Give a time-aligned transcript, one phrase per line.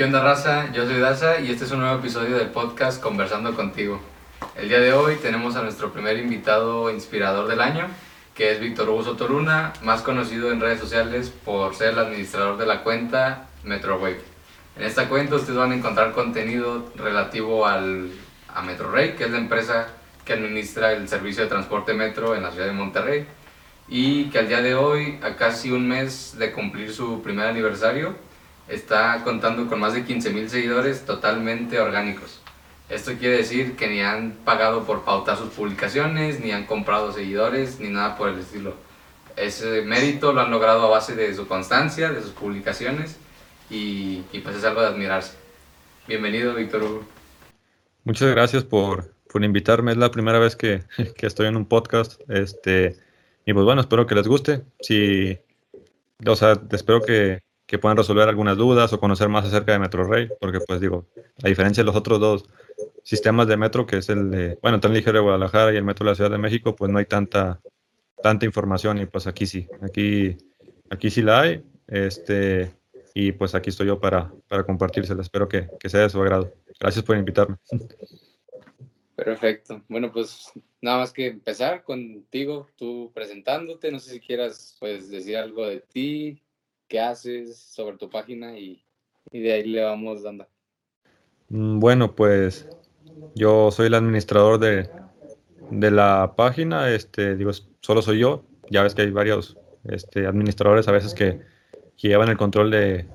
[0.00, 0.72] ¿qué onda raza?
[0.72, 4.00] Yo soy Daza y este es un nuevo episodio del podcast Conversando contigo.
[4.56, 7.86] El día de hoy tenemos a nuestro primer invitado inspirador del año,
[8.34, 12.64] que es Víctor Hugo Sotoruna, más conocido en redes sociales por ser el administrador de
[12.64, 14.22] la cuenta MetroWave.
[14.78, 18.10] En esta cuenta ustedes van a encontrar contenido relativo al,
[18.48, 19.88] a MetroRay, que es la empresa
[20.24, 23.26] que administra el servicio de transporte metro en la ciudad de Monterrey
[23.86, 28.29] y que al día de hoy, a casi un mes de cumplir su primer aniversario,
[28.70, 32.40] está contando con más de 15.000 seguidores totalmente orgánicos.
[32.88, 37.78] Esto quiere decir que ni han pagado por pautar sus publicaciones, ni han comprado seguidores,
[37.80, 38.74] ni nada por el estilo.
[39.36, 43.16] Ese mérito lo han logrado a base de su constancia, de sus publicaciones,
[43.68, 45.36] y, pues es algo de admirarse.
[46.08, 47.04] Bienvenido, Víctor Hugo.
[48.02, 49.92] Muchas gracias por, por invitarme.
[49.92, 50.82] Es la primera vez que,
[51.16, 52.20] que, estoy en un podcast.
[52.28, 52.96] Este,
[53.46, 54.62] y pues bueno, espero que les guste.
[54.80, 55.38] Si,
[56.26, 57.40] o sea, espero que,
[57.70, 61.06] que puedan resolver algunas dudas o conocer más acerca de MetroRail, porque pues digo,
[61.40, 62.44] a diferencia de los otros dos
[63.04, 66.04] sistemas de metro, que es el de, bueno, el ligero de Guadalajara y el metro
[66.04, 67.60] de la Ciudad de México, pues no hay tanta,
[68.20, 70.36] tanta información y pues aquí sí, aquí,
[70.90, 72.72] aquí sí la hay, este,
[73.14, 76.52] y pues aquí estoy yo para, para compartírsela, espero que, que sea de su agrado.
[76.80, 77.54] Gracias por invitarme.
[79.14, 79.80] Perfecto.
[79.88, 80.50] Bueno, pues
[80.82, 85.78] nada más que empezar contigo, tú presentándote, no sé si quieras pues decir algo de
[85.78, 86.42] ti,
[86.90, 88.84] qué haces sobre tu página y,
[89.30, 90.46] de ahí le vamos dando.
[91.48, 92.68] Mm, bueno, pues
[93.34, 94.90] yo soy el administrador de,
[95.70, 100.92] la página, este, digo, solo soy yo, ya ves que hay varios este, administradores a
[100.92, 101.40] veces que,
[101.96, 103.06] llevan el control de,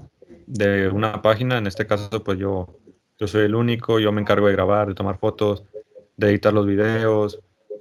[0.93, 2.77] una página, en este caso pues yo,
[3.17, 5.63] yo soy el único, yo me encargo de grabar, de tomar fotos,
[6.17, 7.39] de editar los videos,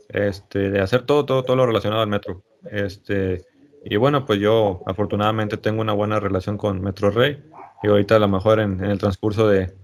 [0.09, 2.43] este, de hacer todo, todo, todo lo relacionado al metro.
[2.71, 3.45] Este,
[3.85, 7.45] y bueno, pues yo afortunadamente tengo una buena relación con Metro Rey.
[7.83, 9.75] Y ahorita a lo mejor en, el transcurso de,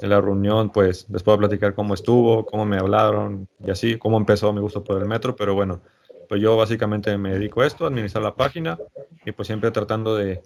[0.00, 4.52] la reunión pues les puedo platicar cómo estuvo, cómo me hablaron y así, cómo empezó
[4.52, 5.82] mi gusto por el metro, pero bueno,
[6.28, 8.78] pues yo básicamente me dedico a esto, a administrar la página
[9.24, 10.42] y pues siempre tratando de,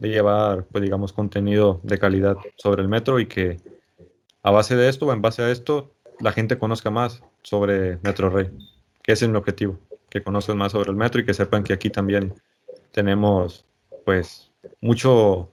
[0.00, 3.58] llevar pues digamos contenido de calidad sobre el metro y que
[4.42, 8.28] a base de esto o en base a esto la gente conozca más sobre Metro
[8.28, 8.50] Rey,
[9.02, 9.78] que es el objetivo
[10.10, 12.34] que conozcan más sobre el metro y que sepan que aquí también
[12.92, 13.64] tenemos
[14.04, 14.50] pues
[14.80, 15.50] mucho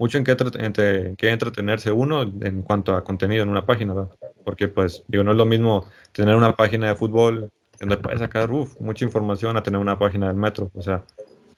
[0.00, 4.08] mucho en qué, entre, que entretenerse uno en cuanto a contenido en una página,
[4.44, 8.48] porque pues digo, no es lo mismo tener una página de fútbol donde puedes sacar
[8.48, 11.04] mucha información a tener una página del metro, o sea,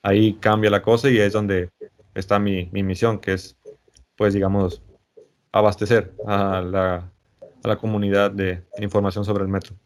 [0.02, 1.70] ahí cambia la cosa y es donde
[2.16, 3.56] está mi, mi misión, que es
[4.16, 4.82] pues digamos
[5.52, 7.10] abastecer a la,
[7.62, 9.76] a la comunidad de información sobre el metro.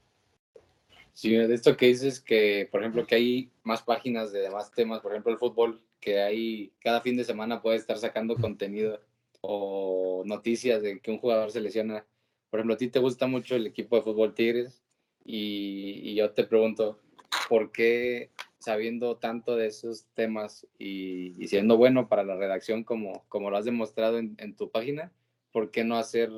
[1.17, 5.01] Sí, de esto que dices que, por ejemplo, que hay más páginas de demás temas,
[5.01, 9.01] por ejemplo, el fútbol, que hay cada fin de semana puede estar sacando contenido
[9.41, 12.05] o noticias de que un jugador se lesiona.
[12.51, 14.85] Por ejemplo, a ti te gusta mucho el equipo de fútbol Tigres
[15.25, 17.01] y, yo te pregunto,
[17.49, 23.51] ¿por qué sabiendo tanto de esos temas y, siendo bueno para la redacción como, como
[23.51, 25.15] lo has demostrado en, en tu página,
[25.51, 26.31] ¿por qué no hacer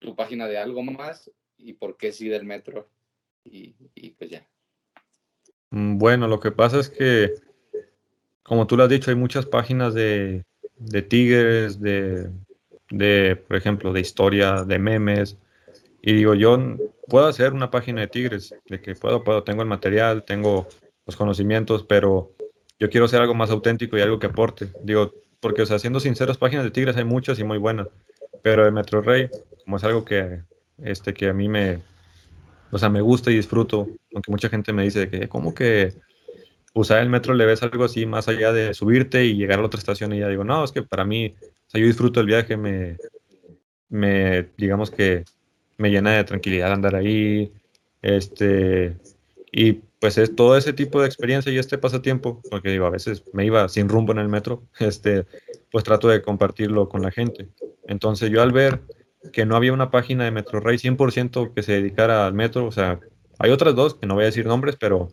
[0.00, 2.88] tu página de algo más y por qué sí del metro?
[3.44, 4.46] Y, pues ya.
[5.70, 7.34] Mm, bueno, lo que pasa es que,
[8.42, 10.44] como tú lo has dicho, hay muchas páginas de,
[10.76, 12.30] de tigres, de,
[12.90, 15.36] de, por ejemplo, de historia, de memes.
[16.02, 16.58] Y digo, yo
[17.08, 20.68] puedo hacer una página de tigres, de que puedo, puedo, tengo el material, tengo
[21.06, 22.32] los conocimientos, pero
[22.78, 24.68] yo quiero hacer algo más auténtico y algo que aporte.
[24.82, 27.88] Digo, porque, o sea, siendo sinceros, páginas de tigres hay muchas y muy buenas,
[28.42, 29.28] pero de Metro Rey,
[29.64, 30.40] como es algo que,
[30.78, 31.80] este, que a mí me,
[32.70, 35.94] o sea, me gusta y disfruto, aunque mucha gente me dice que, ¿cómo que
[36.74, 39.78] usar el metro le ves algo así más allá de subirte y llegar a otra
[39.78, 40.12] estación?
[40.12, 42.96] Y ya digo, no, es que para mí, o sea, yo disfruto el viaje, me,
[43.88, 45.24] me digamos que
[45.78, 47.52] me llena de tranquilidad andar ahí,
[48.02, 48.96] este,
[49.52, 53.22] y pues es todo ese tipo de experiencia y este pasatiempo, porque digo, a veces
[53.32, 55.26] me iba sin rumbo en el metro, este,
[55.70, 57.48] pues trato de compartirlo con la gente.
[57.86, 58.80] Entonces yo al ver
[59.32, 62.66] que no había una página de MetroRay 100% que se dedicara al metro.
[62.66, 63.00] O sea,
[63.38, 65.08] hay otras dos, que no voy a decir nombres, pero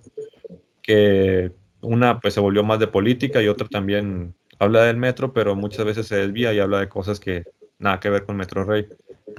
[0.81, 1.51] que
[1.81, 5.85] una pues se volvió más de política y otra también habla del metro, pero muchas
[5.85, 7.43] veces se desvía y habla de cosas que
[7.79, 8.87] nada que ver con MetroRay.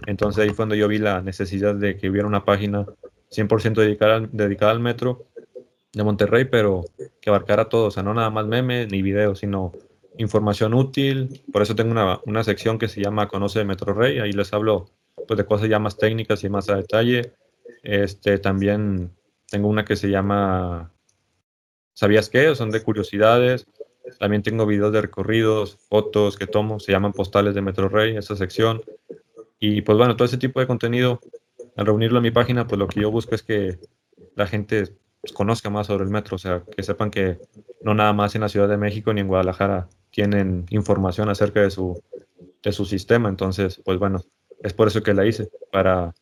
[0.06, 2.86] Entonces ahí fue cuando yo vi la necesidad de que hubiera una página
[3.30, 5.26] 100% dedicada dedicada al metro
[5.92, 6.84] de Monterrey, pero
[7.20, 9.72] que abarcara todo, o sea, no nada más memes ni videos, sino
[10.18, 11.42] información útil.
[11.52, 14.18] Por eso tengo una, una sección que se llama Conoce Metro Rey.
[14.18, 14.90] Ahí les hablo
[15.26, 17.32] pues, de cosas ya más técnicas y más a detalle.
[17.82, 19.12] Este, también
[19.50, 20.92] tengo una que se llama
[21.94, 22.54] ¿Sabías qué?
[22.54, 23.66] Son de curiosidades.
[24.18, 28.36] También tengo videos de recorridos, fotos que tomo, se llaman postales de Metro Rey, esa
[28.36, 28.82] sección.
[29.58, 31.20] Y pues bueno, todo ese tipo de contenido,
[31.76, 33.78] al reunirlo en mi página, pues lo que yo busco es que
[34.34, 37.38] la gente pues, conozca más sobre el metro, o sea, que sepan que
[37.82, 39.88] no nada más en la Ciudad de México ni en Guadalajara
[40.18, 42.02] tienen información acerca de su,
[42.64, 43.28] de su sistema.
[43.28, 44.20] Entonces, pues bueno,
[44.64, 46.12] es por eso que la hice, para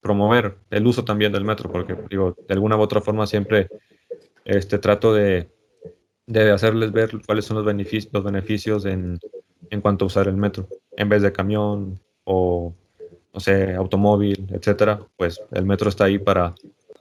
[0.00, 3.68] promover el uso también del metro, porque digo, de alguna u otra forma siempre
[4.46, 5.46] este, trato de,
[6.26, 9.20] de hacerles ver cuáles son los beneficios, los beneficios en,
[9.68, 10.66] en cuanto a usar el metro,
[10.96, 12.72] en vez de camión o,
[13.34, 16.54] no sé, automóvil, etcétera, pues el metro está ahí para,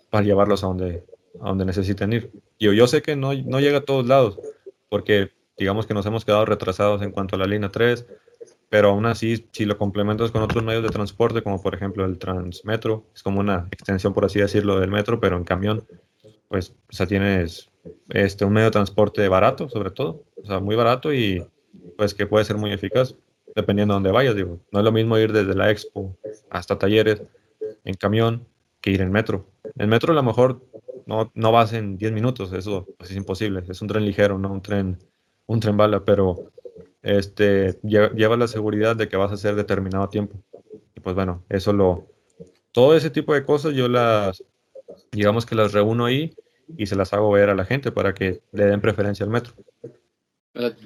[0.09, 1.05] para llevarlos a donde,
[1.39, 2.31] a donde necesiten ir.
[2.59, 4.37] Yo, yo sé que no, no llega a todos lados,
[4.89, 8.05] porque digamos que nos hemos quedado retrasados en cuanto a la línea 3,
[8.69, 12.17] pero aún así, si lo complementas con otros medios de transporte, como por ejemplo el
[12.17, 15.85] Transmetro, es como una extensión, por así decirlo, del metro, pero en camión,
[16.49, 17.69] pues o tienes
[18.09, 21.45] este, un medio de transporte barato, sobre todo, o sea, muy barato y
[21.97, 23.15] pues que puede ser muy eficaz,
[23.55, 24.59] dependiendo de dónde vayas, digo.
[24.71, 26.15] No es lo mismo ir desde la expo
[26.49, 27.23] hasta talleres
[27.85, 28.45] en camión
[28.81, 29.47] que ir en metro.
[29.77, 30.61] En metro a lo mejor
[31.05, 34.61] no, no vas en 10 minutos, eso es imposible, es un tren ligero, no un
[34.61, 34.97] tren,
[35.47, 36.51] un tren bala, pero
[37.01, 40.35] este, lleva la seguridad de que vas a hacer determinado tiempo.
[40.95, 42.07] Y pues bueno, eso lo,
[42.71, 44.43] todo ese tipo de cosas yo las,
[45.11, 46.35] digamos que las reúno ahí
[46.77, 49.53] y se las hago ver a la gente para que le den preferencia al metro.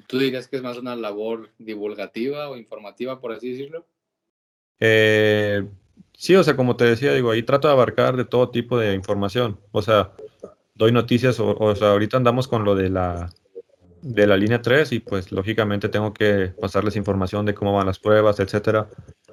[0.08, 3.86] ¿Tú dirías que es más una labor divulgativa o informativa, por así decirlo?
[4.80, 5.66] Eh,
[6.14, 8.94] sí, o sea, como te decía, digo, ahí trato de abarcar de todo tipo de
[8.94, 9.60] información.
[9.72, 10.14] O sea,
[10.76, 13.30] doy noticias, o, o sea, ahorita andamos con lo de la,
[14.02, 18.00] de la línea 3 y pues lógicamente tengo que pasarles información de cómo van las
[18.00, 18.90] pruebas, etcétera,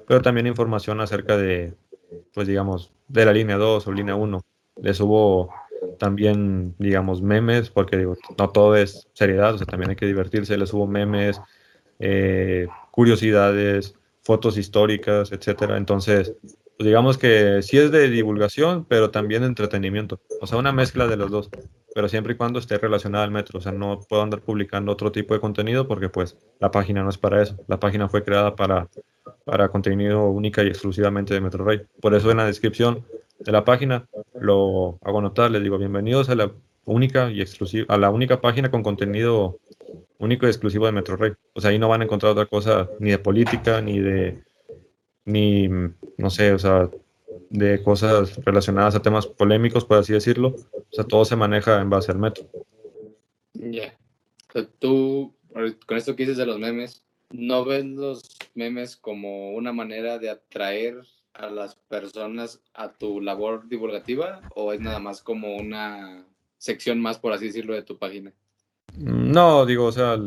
[0.07, 1.73] pero también información acerca de,
[2.33, 4.41] pues digamos, de la línea 2 o línea 1.
[4.81, 5.53] Les subo
[5.97, 10.57] también, digamos, memes, porque digo, no todo es seriedad, o sea, también hay que divertirse,
[10.57, 11.41] les subo memes,
[11.99, 15.77] eh, curiosidades, fotos históricas, etcétera.
[15.77, 16.33] Entonces,
[16.79, 21.17] digamos que sí es de divulgación, pero también de entretenimiento, o sea, una mezcla de
[21.17, 21.49] los dos
[21.93, 23.59] pero siempre y cuando esté relacionada al metro.
[23.59, 27.09] O sea, no puedo andar publicando otro tipo de contenido porque pues la página no
[27.09, 27.57] es para eso.
[27.67, 28.87] La página fue creada para,
[29.45, 31.81] para contenido única y exclusivamente de Metro Rey.
[32.01, 33.05] Por eso en la descripción
[33.39, 34.07] de la página
[34.39, 36.51] lo hago notar, les digo bienvenidos a la
[36.85, 39.59] única y exclusiva, a la única página con contenido
[40.17, 41.33] único y exclusivo de Metro Rey.
[41.53, 44.43] O sea, ahí no van a encontrar otra cosa ni de política, ni de,
[45.29, 45.67] ni,
[46.17, 46.89] no sé, o sea,
[47.49, 50.55] de cosas relacionadas a temas polémicos, por así decirlo.
[50.73, 52.45] O sea, todo se maneja en base al metro.
[53.53, 53.97] Ya.
[54.79, 55.33] Tú,
[55.85, 60.29] con esto que dices de los memes, ¿no ves los memes como una manera de
[60.29, 61.01] atraer
[61.33, 66.25] a las personas a tu labor divulgativa o es nada más como una
[66.57, 68.33] sección más, por así decirlo, de tu página?
[68.97, 70.17] No, digo, o sea,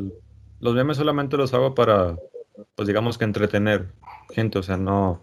[0.60, 2.16] los memes solamente los hago para,
[2.74, 3.92] pues digamos que entretener
[4.30, 5.22] gente, o sea, no,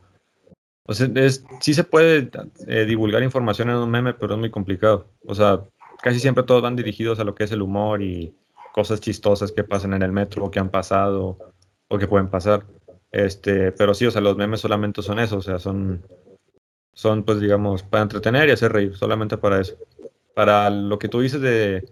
[0.90, 2.32] o sea, es, sí se puede
[2.68, 5.08] eh, divulgar información en un meme, pero es muy complicado.
[5.28, 5.64] O sea,
[6.02, 8.36] casi siempre todos van dirigidos a lo que es el humor y
[8.74, 11.38] cosas chistosas que pasan en el metro o que han pasado
[11.90, 12.66] o que pueden pasar.
[13.12, 16.04] Este, pero sí, o sea, los memes solamente son eso, o sea, son,
[16.94, 19.76] son pues digamos, para entretener y hacer reír, solamente para eso.
[20.34, 21.86] Para lo que tú dices de,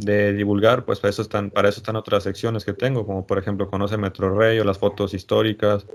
[0.00, 3.38] de divulgar, pues para eso están, para eso están otras secciones que tengo, como por
[3.38, 5.86] ejemplo Conoce Metro Rey o las fotos históricas,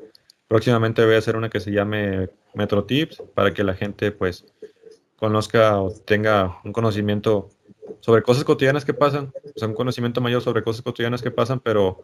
[0.47, 4.45] Próximamente voy a hacer una que se llame Metro Tips para que la gente pues
[5.15, 7.49] conozca o tenga un conocimiento
[7.99, 11.59] sobre cosas cotidianas que pasan, o sea, un conocimiento mayor sobre cosas cotidianas que pasan,
[11.59, 12.03] pero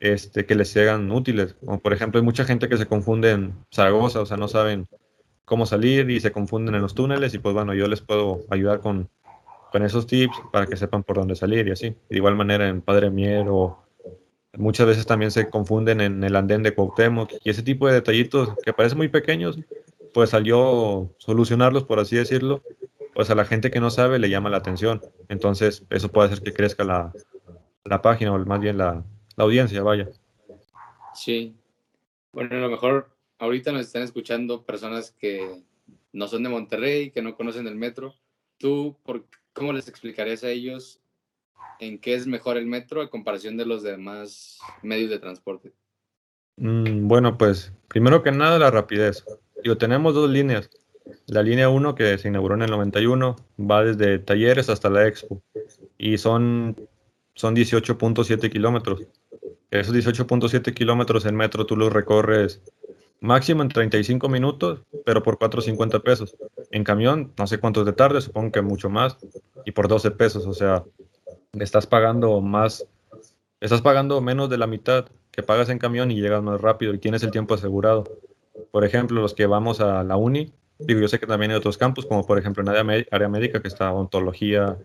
[0.00, 1.54] este, que les sean útiles.
[1.62, 4.88] Como por ejemplo, hay mucha gente que se confunde en Zaragoza, o sea, no saben
[5.44, 8.80] cómo salir y se confunden en los túneles y pues bueno, yo les puedo ayudar
[8.80, 9.10] con,
[9.76, 11.94] con esos tips para que sepan por dónde salir y así.
[12.08, 13.84] De igual manera en Padre Mier o
[14.56, 18.54] Muchas veces también se confunden en el andén de Cuauhtémoc y ese tipo de detallitos
[18.64, 19.58] que parecen muy pequeños,
[20.14, 22.62] pues salió solucionarlos, por así decirlo,
[23.14, 25.02] pues a la gente que no sabe le llama la atención.
[25.28, 27.12] Entonces, eso puede hacer que crezca la,
[27.84, 29.04] la página o más bien la,
[29.36, 30.08] la, audiencia, vaya.
[31.12, 31.54] Sí.
[32.32, 35.60] Bueno, a lo mejor ahorita nos están escuchando personas que
[36.14, 38.14] no son de Monterrey, que no conocen el metro.
[38.56, 39.26] ¿Tú por,
[39.56, 41.00] cómo les explicarías a ellos
[41.80, 45.72] en qué es mejor el metro a comparación de los demás medios de transporte?
[46.56, 49.24] Mm, bueno, pues primero que nada la rapidez.
[49.64, 50.70] Yo tenemos dos líneas.
[51.26, 55.42] La línea 1 que se inauguró en el 91 va desde Talleres hasta la Expo
[55.98, 56.76] y son,
[57.34, 59.06] son 18.7 kilómetros.
[59.70, 62.62] Esos 18.7 kilómetros en metro tú los recorres
[63.20, 66.36] máximo en 35 minutos, pero por 4.50 pesos.
[66.70, 69.16] En camión, no sé cuántos de tarde, supongo que mucho más,
[69.66, 70.46] y por 12 pesos.
[70.46, 70.84] O sea,
[71.52, 72.86] estás pagando más
[73.60, 76.98] estás pagando menos de la mitad que pagas en camión y llegas más rápido y
[76.98, 78.04] tienes el tiempo asegurado.
[78.70, 81.78] Por ejemplo, los que vamos a la uni, digo, yo sé que también hay otros
[81.78, 84.78] campus, como por ejemplo en área, área médica, que está ontología,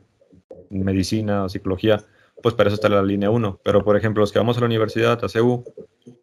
[0.69, 2.03] medicina, psicología,
[2.41, 3.59] pues para eso está la línea 1.
[3.63, 5.63] Pero por ejemplo, los que vamos a la universidad, a CEU,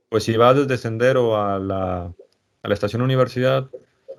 [0.08, 2.12] pues si vas desde Sendero a la,
[2.62, 3.70] a la estación universidad,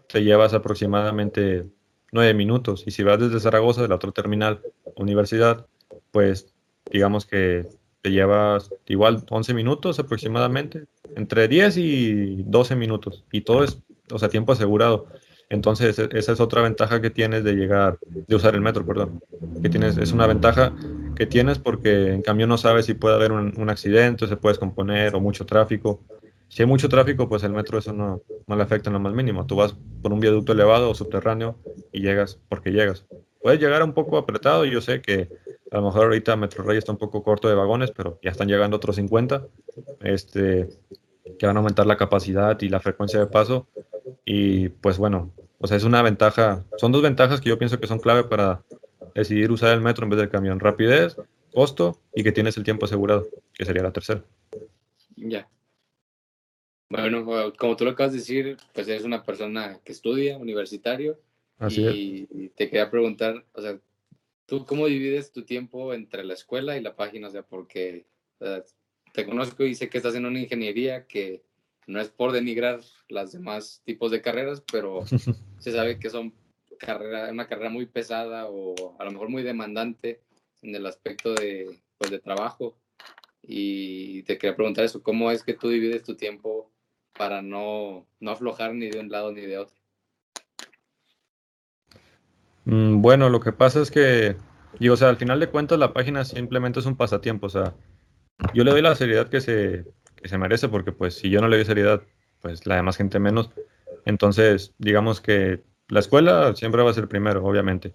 [0.08, 1.68] te llevas aproximadamente
[2.12, 2.84] 9 minutos.
[2.86, 4.62] Y si vas desde Zaragoza, de la otra terminal,
[4.96, 5.66] universidad,
[6.12, 6.54] pues
[6.92, 7.68] digamos que
[8.02, 10.86] te llevas igual 11 minutos aproximadamente,
[11.16, 13.26] entre 10 y 12 minutos.
[13.32, 15.08] Y todo es, o sea, tiempo asegurado.
[15.50, 19.22] Entonces, e, esa es otra ventaja que tienes de llegar, de usar el metro, perdón.
[19.62, 20.74] Que tienes, es una ventaja
[21.16, 25.16] que tienes porque en cambio no sabes si puede haber un, accidente, se puede descomponer
[25.16, 26.02] o mucho tráfico.
[26.50, 29.14] Si hay mucho tráfico, pues el metro eso no, no le afecta en lo más
[29.14, 29.46] mínimo.
[29.46, 31.58] Tú vas por un viaducto elevado o subterráneo
[31.92, 33.06] y llegas porque llegas.
[33.42, 35.30] Puedes llegar un poco apretado yo sé que
[35.72, 38.48] a lo mejor ahorita Metro Rey está un poco corto de vagones, pero ya están
[38.48, 39.46] llegando otros 50
[40.02, 40.68] este,
[41.38, 43.68] que van a aumentar la capacidad y la frecuencia de paso.
[44.26, 47.88] Y pues bueno, o sea, es una ventaja, son dos ventajas que yo pienso que
[47.88, 48.64] son clave para
[49.14, 50.60] decidir usar el metro en vez del camión.
[50.60, 51.16] Rapidez,
[51.54, 54.24] costo y que tienes el tiempo asegurado, que sería la tercera.
[55.16, 55.48] Ya.
[56.90, 61.20] Bueno, como tú lo acabas de decir, pues eres una persona que estudia, universitario.
[61.58, 63.80] Así y, y te quería preguntar, o sea,
[64.50, 67.28] ¿Tú cómo divides tu tiempo entre la escuela y la página?
[67.28, 68.08] O sea, porque
[69.14, 71.44] te conozco y sé que estás en una ingeniería que
[71.86, 75.02] no es por denigrar las demás tipos de carreras, pero
[75.60, 76.34] se sabe que son
[76.80, 80.20] carrera, una carrera muy pesada o a lo mejor muy demandante
[80.64, 82.76] en el aspecto de, pues, de trabajo.
[83.44, 86.69] Y te quería preguntar eso, ¿cómo es que tú divides tu tiempo
[87.18, 89.76] para no, no aflojar ni de un lado ni de otro?
[92.66, 94.36] Mm, bueno, lo que pasa es que,
[94.80, 97.74] digo, o sea, al final de cuentas la página simplemente es un pasatiempo, o sea,
[98.54, 99.86] yo le doy la seriedad que se,
[100.16, 102.02] que se merece, porque pues si yo no le doy seriedad,
[102.42, 103.52] pues la demás gente menos.
[104.06, 107.92] Entonces, digamos que la escuela siempre va a ser primero, obviamente.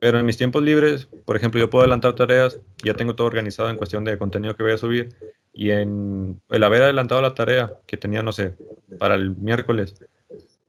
[0.00, 3.70] Pero en mis tiempos libres, por ejemplo, yo puedo adelantar tareas, ya tengo todo organizado
[3.70, 5.14] en cuestión de contenido que voy a subir,
[5.58, 8.54] y en el haber adelantado la tarea que tenía, no sé,
[8.96, 9.96] para el miércoles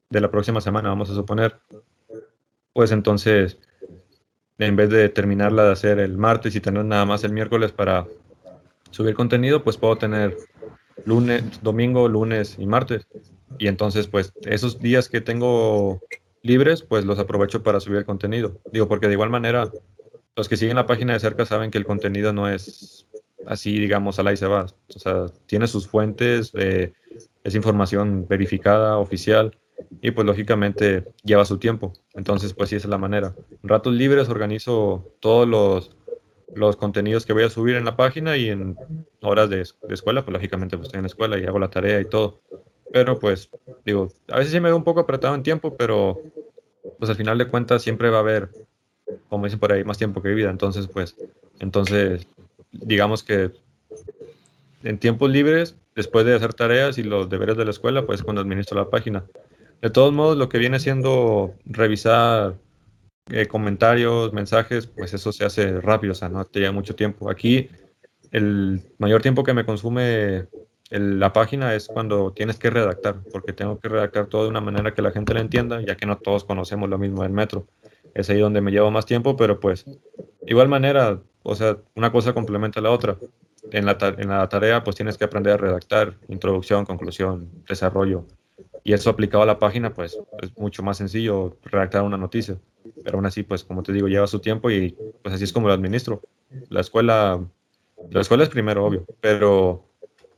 [0.09, 1.57] de la próxima semana, vamos a suponer,
[2.73, 3.59] pues entonces,
[4.57, 8.07] en vez de terminarla de hacer el martes y tener nada más el miércoles para
[8.89, 10.35] subir contenido, pues puedo tener
[11.05, 13.05] lunes, domingo, lunes y martes.
[13.59, 16.01] Y entonces, pues esos días que tengo
[16.41, 18.59] libres, pues los aprovecho para subir el contenido.
[18.71, 19.69] Digo, porque de igual manera,
[20.35, 23.05] los que siguen la página de cerca saben que el contenido no es
[23.45, 24.65] así, digamos, al ahí se va.
[24.95, 26.93] O sea, tiene sus fuentes, eh,
[27.43, 29.57] es información verificada, oficial
[30.01, 31.93] y pues lógicamente lleva su tiempo.
[32.13, 33.33] Entonces, pues sí, esa es la manera.
[33.63, 35.95] En ratos libres organizo todos los,
[36.53, 38.77] los contenidos que voy a subir en la página y en
[39.21, 41.99] horas de, de, escuela, pues lógicamente pues estoy en la escuela y hago la tarea
[42.01, 42.41] y todo.
[42.91, 43.49] Pero pues,
[43.85, 46.21] digo, a veces sí me veo un poco apretado en tiempo, pero
[46.97, 48.49] pues al final de cuentas siempre va a haber,
[49.29, 50.49] como dicen por ahí, más tiempo que vida.
[50.49, 51.15] Entonces, pues,
[51.59, 52.27] entonces,
[52.71, 53.51] digamos que
[54.83, 58.41] en tiempos libres, después de hacer tareas y los deberes de la escuela, pues cuando
[58.41, 59.25] administro la página.
[59.81, 62.55] De todos modos, lo que viene siendo revisar
[63.29, 67.29] eh, comentarios, mensajes, pues eso se hace rápido, o sea, no te lleva mucho tiempo.
[67.29, 67.69] Aquí
[68.31, 70.47] el mayor tiempo que me consume
[70.89, 74.93] la página es cuando tienes que redactar, porque tengo que redactar todo de una manera
[74.93, 77.67] que la gente lo entienda, ya que no todos conocemos lo mismo del metro.
[78.15, 79.85] Es ahí donde me lleva más tiempo, pero pues,
[80.47, 83.17] igual manera, o sea, una cosa complementa a la otra.
[83.71, 88.25] En la, en la tarea, pues tienes que aprender a redactar, introducción, conclusión, desarrollo,
[88.83, 92.57] y eso aplicado a la página, pues es mucho más sencillo redactar una noticia.
[93.03, 95.67] Pero aún así, pues como te digo, lleva su tiempo y pues así es como
[95.67, 96.21] lo administro.
[96.69, 97.45] La escuela,
[98.09, 99.85] la escuela es primero, obvio, pero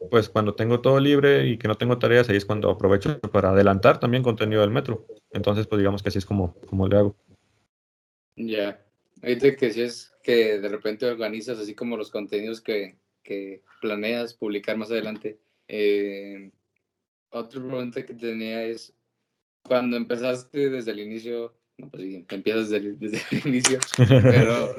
[0.10, 3.52] pues cuando tengo todo libre y que no tengo tareas, ahí es cuando aprovecho para
[3.52, 5.06] adelantar también contenido del metro.
[5.32, 7.16] Entonces, pues digamos que así es como, como le hago.
[8.36, 8.84] Ya,
[9.22, 14.34] ahorita que si es que de repente organizas así como los contenidos que, que planeas
[14.34, 15.40] publicar más adelante.
[15.68, 16.52] Eh,
[17.30, 18.94] otra pregunta que tenía es,
[19.64, 24.76] cuando empezaste desde el inicio, no, pues sí, empiezas desde el, desde el inicio, pero,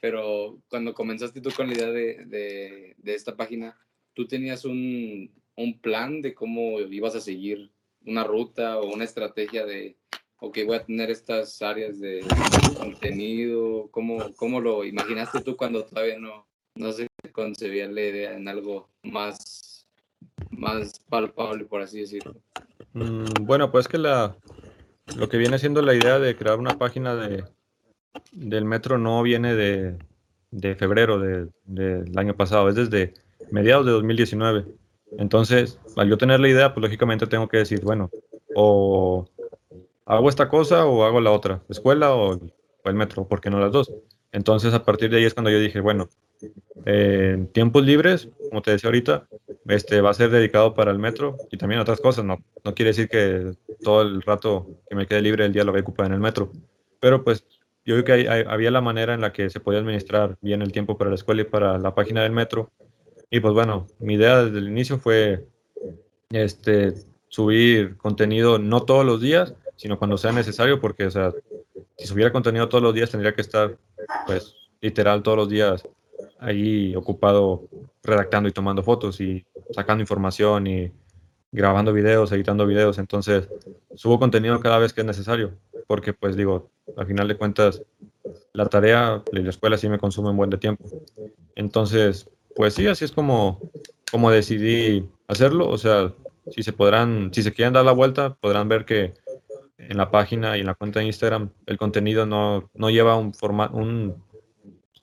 [0.00, 3.76] pero cuando comenzaste tú con la idea de, de, de esta página,
[4.14, 7.70] ¿tú tenías un, un, plan de cómo ibas a seguir
[8.06, 9.96] una ruta o una estrategia de,
[10.40, 12.24] ok, voy a tener estas áreas de
[12.76, 13.88] contenido?
[13.90, 18.88] ¿Cómo, cómo lo imaginaste tú cuando todavía no, no se concebía la idea en algo
[19.02, 19.64] más
[20.50, 22.34] más palpable, por así decirlo.
[22.92, 24.36] Mm, bueno, pues que la,
[25.16, 27.44] lo que viene siendo la idea de crear una página de,
[28.32, 29.96] del metro no viene de,
[30.50, 33.14] de febrero del año pasado, es desde
[33.50, 34.64] mediados de 2019.
[35.18, 38.10] Entonces, al yo tener la idea, pues lógicamente tengo que decir, bueno,
[38.54, 39.28] o
[40.06, 42.38] hago esta cosa o hago la otra, escuela o,
[42.84, 43.92] el metro, porque no las dos.
[44.30, 46.10] Entonces, a partir de ahí es cuando yo dije, bueno,
[46.84, 49.26] en tiempos libres, como te decía ahorita,
[49.66, 52.24] este va a ser dedicado para el metro y también otras cosas.
[52.24, 55.72] No, no quiere decir que todo el rato que me quede libre el día lo
[55.72, 56.52] voy a ocupar en el metro.
[57.00, 57.44] Pero pues
[57.86, 60.98] yo creo que había la manera en la que se podía administrar bien el tiempo
[60.98, 62.70] para la escuela y para la página del metro.
[63.30, 65.46] Y pues bueno, mi idea desde el inicio fue
[66.30, 66.94] este,
[67.28, 71.32] subir contenido no todos los días, sino cuando sea necesario, porque, o sea,
[71.96, 73.76] si subiera contenido todos los días tendría que estar,
[74.26, 75.88] pues, literal todos los días
[76.38, 77.68] ahí ocupado
[78.02, 80.92] redactando y tomando fotos y sacando información y
[81.52, 82.98] grabando videos, editando videos.
[82.98, 83.48] Entonces,
[83.94, 85.52] subo contenido cada vez que es necesario,
[85.86, 87.82] porque, pues, digo, al final de cuentas,
[88.52, 90.84] la tarea de la escuela sí me consume un buen de tiempo.
[91.56, 93.60] Entonces, pues sí, así es como,
[94.10, 95.68] como decidí hacerlo.
[95.68, 96.12] O sea,
[96.50, 99.14] si se podrán, si se quieren dar la vuelta, podrán ver que
[99.78, 103.34] en la página y en la cuenta de Instagram el contenido no, no lleva un
[103.34, 104.22] formato, un,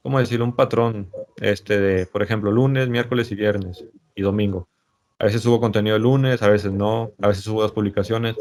[0.02, 0.46] ¿cómo decirlo?
[0.46, 3.86] Un patrón este de, por ejemplo, lunes, miércoles y viernes
[4.16, 4.68] y domingo.
[5.20, 8.36] A veces subo contenido el lunes, a veces no, a veces subo las publicaciones.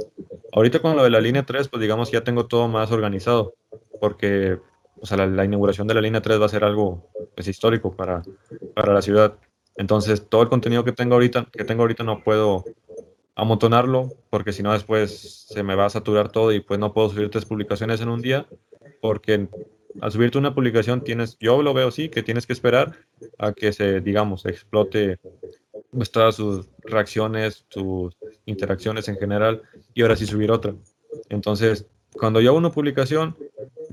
[0.53, 3.55] Ahorita con lo de la línea 3, pues digamos ya tengo todo más organizado,
[4.01, 4.59] porque
[5.01, 8.23] o sea, la, inauguración de la línea 3 va a ser algo pues, histórico para,
[8.75, 9.35] para la ciudad.
[9.77, 12.65] Entonces, todo el contenido que tengo ahorita, que tengo ahorita no puedo
[13.41, 17.09] amontonarlo, porque si no después se me va a saturar todo y pues no puedo
[17.09, 18.47] subir tres publicaciones en un día,
[19.01, 19.49] porque
[20.01, 22.97] al subirte una publicación tienes, yo lo veo así, que tienes que esperar
[23.39, 25.19] a que se, digamos, explote
[25.91, 29.63] pues, todas sus reacciones, sus interacciones en general,
[29.95, 30.75] y ahora sí subir otra.
[31.31, 33.37] Entonces, cuando yo hago una publicación,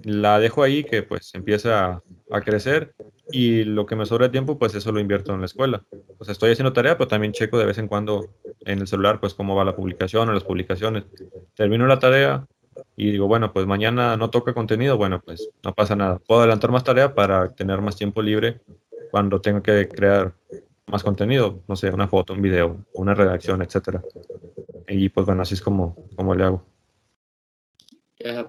[0.03, 2.93] la dejo ahí que pues empieza a, crecer
[3.31, 5.83] y lo que me sobra de tiempo pues eso lo invierto en la escuela.
[6.21, 8.29] Sea, estoy haciendo tarea, pero también checo de vez en cuando
[8.61, 11.05] en el celular pues cómo va la publicación o las publicaciones.
[11.55, 12.47] Termino la tarea
[12.95, 16.19] y digo, bueno, pues mañana no toca contenido, bueno, pues no pasa nada.
[16.19, 18.61] Puedo adelantar más tarea para tener más tiempo libre
[19.11, 20.33] cuando tenga que crear
[20.85, 24.01] más contenido, no sé, una foto, un video, una redacción, etcétera.
[24.87, 26.65] Y pues bueno, así es como, como le hago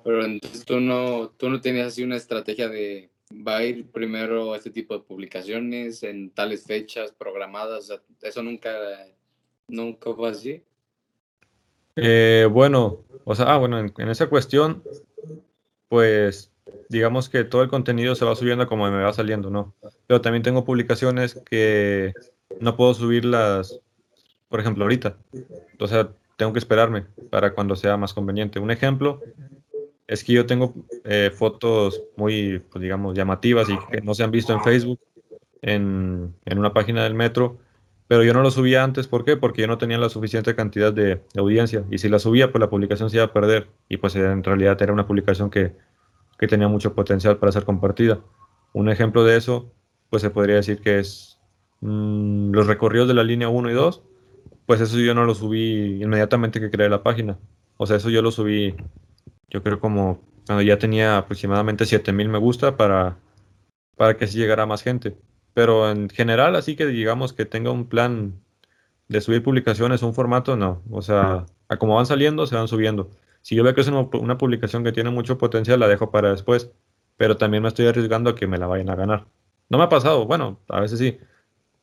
[0.03, 4.55] pero entonces tú no, tú no tenías así una estrategia de va a ir primero
[4.55, 8.71] este tipo de publicaciones en tales fechas programadas, eso nunca,
[9.69, 10.63] nunca fue así.
[11.97, 14.83] Eh, bueno, o sea, ah, bueno, en, esa cuestión,
[15.89, 16.53] pues
[16.89, 19.75] digamos que todo el contenido se va subiendo como me va saliendo, ¿no?
[20.07, 22.13] Pero también tengo publicaciones que
[22.61, 23.81] no puedo subirlas,
[24.49, 25.17] por ejemplo, ahorita.
[25.81, 28.61] O sea, tengo que esperarme para cuando sea más conveniente.
[28.61, 29.21] Un ejemplo
[30.09, 34.31] es que yo tengo eh, fotos muy, pues, digamos, llamativas y que no se han
[34.31, 34.99] visto en Facebook,
[35.61, 37.59] en, en, una página del metro,
[38.09, 39.07] pero yo no lo subía antes.
[39.07, 39.37] ¿Por qué?
[39.37, 41.85] Porque yo no tenía la suficiente cantidad de, audiencia.
[41.91, 43.69] Y si la subía, pues la publicación se iba a perder.
[43.91, 45.77] Y pues en realidad era una publicación que,
[46.39, 48.21] que tenía mucho potencial para ser compartida.
[48.73, 49.71] Un ejemplo de eso,
[50.09, 51.39] pues se podría decir que es
[51.83, 54.03] mm, los recorridos de la línea 1 y 2.
[54.65, 57.39] Pues eso yo no lo subí inmediatamente que creé la página.
[57.77, 58.75] O sea, eso yo lo subí
[59.49, 63.19] yo creo como cuando ya tenía aproximadamente 7000 me gusta para,
[63.97, 65.17] para que se llegara más gente.
[65.55, 68.41] Pero en general, así que digamos que tenga un plan
[69.09, 70.83] de subir publicaciones, un formato, no.
[70.91, 73.11] O sea, a como van saliendo, se van subiendo.
[73.43, 76.31] Si yo veo que es una, una, publicación que tiene mucho potencial, la dejo para
[76.31, 76.71] después.
[77.17, 79.27] Pero también me estoy arriesgando a que me la vayan a ganar.
[79.69, 81.19] No me ha pasado, bueno, a veces sí.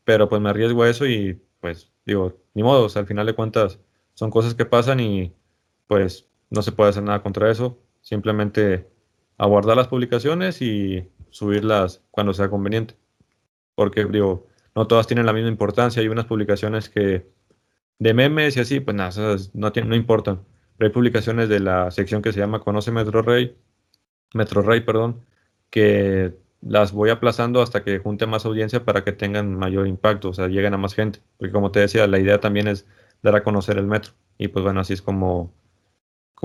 [0.06, 3.80] Pero pues me arriesgo a eso y pues digo, ni modo, al final de cuentas
[4.14, 5.34] son cosas que pasan y
[5.88, 8.88] pues no se puede hacer nada contra eso, simplemente
[9.38, 12.96] aguardar las publicaciones y subirlas cuando sea conveniente.
[13.76, 16.02] Porque, digo, no todas tienen la misma importancia.
[16.02, 17.28] Hay unas publicaciones que
[18.00, 19.12] de memes y así, pues nada,
[19.54, 20.42] no, no importan.
[20.78, 23.58] Pero hay publicaciones de la sección que se llama Conoce Metro Rey,
[24.34, 25.22] Metro Rey, perdón,
[25.70, 30.34] que las voy aplazando hasta que junte más audiencia para que tengan mayor impacto, o
[30.34, 31.20] sea, lleguen a más gente.
[31.38, 32.86] Porque como te decía, la idea también es
[33.22, 34.14] dar a conocer el metro.
[34.38, 35.54] Y pues bueno, así es como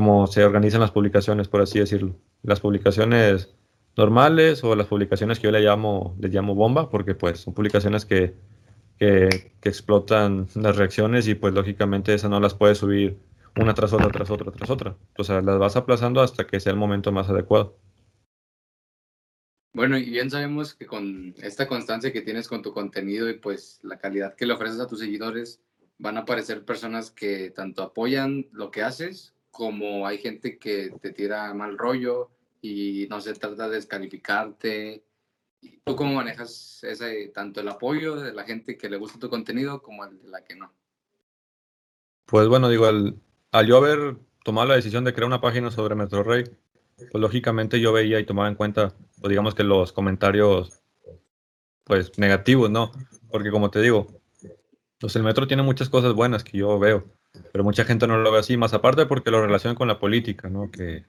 [0.00, 2.16] cómo se organizan las publicaciones, por así decirlo.
[2.42, 3.50] Las publicaciones
[3.98, 8.06] normales o las publicaciones que yo le llamo, le llamo bomba, porque pues son publicaciones
[8.06, 8.34] que,
[8.98, 13.18] que, explotan las reacciones y pues lógicamente esas no las puedes subir
[13.60, 14.96] una tras otra, tras otra, tras otra.
[15.18, 17.76] O sea, las vas aplazando hasta que sea el momento más adecuado.
[19.74, 23.80] Bueno, y bien sabemos que con esta constancia que tienes con tu contenido y pues
[23.82, 25.60] la calidad que le ofreces a tus seguidores,
[25.98, 31.12] van a aparecer personas que tanto apoyan lo que haces como hay gente que te
[31.12, 32.30] tira mal rollo
[32.62, 35.04] y no se trata de descalificarte
[35.84, 39.82] ¿Tú cómo manejas ese, tanto el apoyo de la gente que le gusta tu contenido
[39.82, 40.72] como el de la que no?
[42.24, 43.20] Pues bueno, digo, al,
[43.66, 46.44] yo haber tomado la decisión de crear una página sobre MetroRey,
[46.96, 50.82] pues lógicamente yo veía y tomaba en cuenta, pues digamos que los comentarios,
[51.84, 52.92] pues negativos, ¿no?
[53.30, 54.06] Porque como te digo,
[54.98, 57.04] pues el metro tiene muchas cosas buenas que yo veo,
[57.52, 60.48] pero mucha gente no lo ve así, más aparte porque lo relacionan con la política,
[60.48, 60.70] ¿no?
[60.70, 61.04] Que,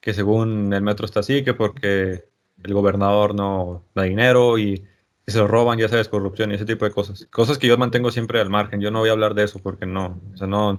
[0.00, 2.24] que según el metro está así, que porque
[2.62, 4.84] el gobernador no da dinero y
[5.26, 7.26] se lo roban, ya sabes, corrupción y ese tipo de cosas.
[7.30, 8.80] Cosas que yo mantengo siempre al margen.
[8.80, 10.78] Yo no voy a hablar de eso porque no, o sea, no,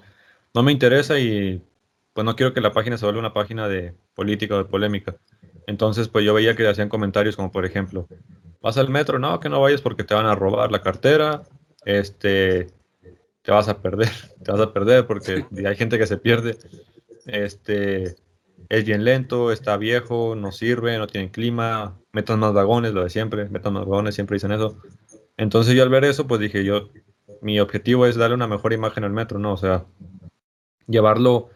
[0.53, 1.61] no me interesa y
[2.13, 5.15] pues no quiero que la página se vuelva una página de política o de polémica.
[5.65, 8.07] Entonces, pues yo veía que hacían comentarios como, por ejemplo,
[8.61, 11.43] vas al metro, no, que no vayas porque te van a robar la cartera,
[11.85, 12.67] este,
[13.43, 14.09] te vas a perder,
[14.43, 16.57] te vas a perder porque hay gente que se pierde,
[17.25, 18.15] este,
[18.69, 23.09] es bien lento, está viejo, no sirve, no tiene clima, metan más vagones, lo de
[23.09, 24.77] siempre, metan más vagones, siempre dicen eso.
[25.37, 26.89] Entonces yo al ver eso, pues dije yo,
[27.41, 29.53] mi objetivo es darle una mejor imagen al metro, ¿no?
[29.53, 29.85] O sea,
[30.87, 31.49] llevarlo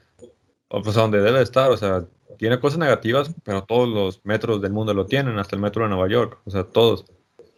[0.69, 2.05] pues, a donde debe estar, o sea,
[2.37, 5.89] tiene cosas negativas, pero todos los metros del mundo lo tienen, hasta el metro de
[5.89, 7.05] Nueva York, o sea, todos.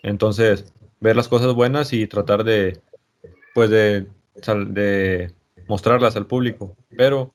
[0.04, 2.80] Entonces, ver las cosas buenas y tratar de,
[3.54, 4.08] pues, de,
[4.42, 5.34] de
[5.68, 6.76] mostrarlas al público.
[6.98, 7.34] Pero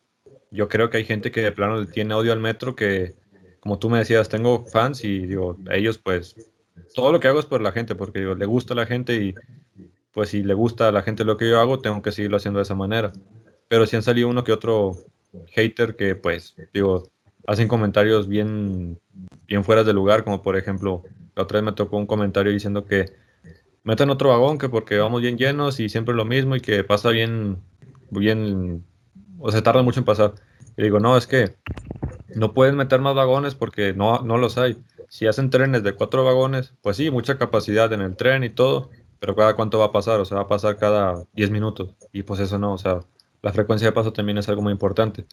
[0.50, 3.14] yo creo que hay gente que de plano tiene odio al metro que,
[3.60, 6.36] como tú me decías, tengo fans y digo, ellos pues
[6.94, 9.14] todo lo que hago es por la gente, porque digo, le gusta a la gente
[9.16, 9.34] y
[10.12, 12.58] pues si le gusta a la gente lo que yo hago, tengo que seguirlo haciendo
[12.58, 13.12] de esa manera.
[13.68, 14.96] Pero si han salido uno que otro
[15.48, 17.08] hater que pues digo,
[17.46, 18.98] hacen comentarios bien,
[19.46, 21.02] bien fuera de lugar, como por ejemplo,
[21.34, 23.06] la otra vez me tocó un comentario diciendo que
[23.84, 27.10] metan otro vagón, que porque vamos bien llenos y siempre lo mismo y que pasa
[27.10, 27.58] bien,
[28.10, 28.84] bien
[29.38, 30.34] o sea, tarda mucho en pasar.
[30.76, 31.54] Y digo, no, es que
[32.34, 34.78] no pueden meter más vagones porque no, no los hay.
[35.08, 38.90] Si hacen trenes de cuatro vagones, pues sí, mucha capacidad en el tren y todo,
[39.20, 41.94] pero cada cuánto va a pasar, o sea, va a pasar cada 10 minutos.
[42.12, 43.00] Y pues eso no, o sea,
[43.42, 45.26] la frecuencia de paso también es algo muy importante.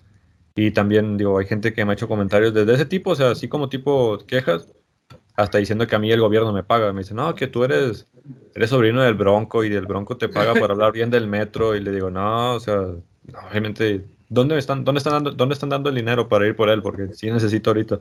[0.55, 3.31] Y también, digo, hay gente que me ha hecho comentarios desde ese tipo, o sea,
[3.31, 4.67] así como tipo quejas,
[5.41, 6.93] hasta diciendo que a mí el gobierno me paga.
[6.93, 8.07] Me dice, no, que tú eres,
[8.55, 11.75] eres sobrino del Bronco y del Bronco te paga por hablar bien del metro.
[11.75, 12.81] Y le digo, no, o sea,
[13.49, 16.81] obviamente, ¿dónde están, dónde están dando, dónde están dando el dinero para ir por él?
[16.81, 17.99] Porque sí necesito ahorita.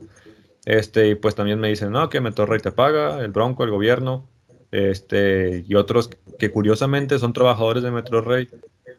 [0.65, 4.27] Este, y pues también me dicen, no, que Metorrey te paga, el Bronco, el gobierno,
[4.71, 8.47] este, y otros que curiosamente son trabajadores de Metro Rey,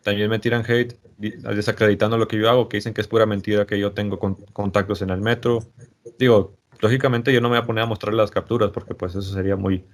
[0.03, 3.67] también me tiran hate desacreditando lo que yo hago, que dicen que es pura mentira
[3.67, 5.61] que yo tengo contactos en el metro.
[6.19, 9.33] Digo, lógicamente yo no me voy a poner a mostrar las capturas porque pues eso
[9.33, 9.85] sería muy,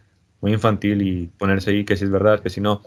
[0.41, 2.83] muy infantil y ponerse ahí que si es verdad, que si no.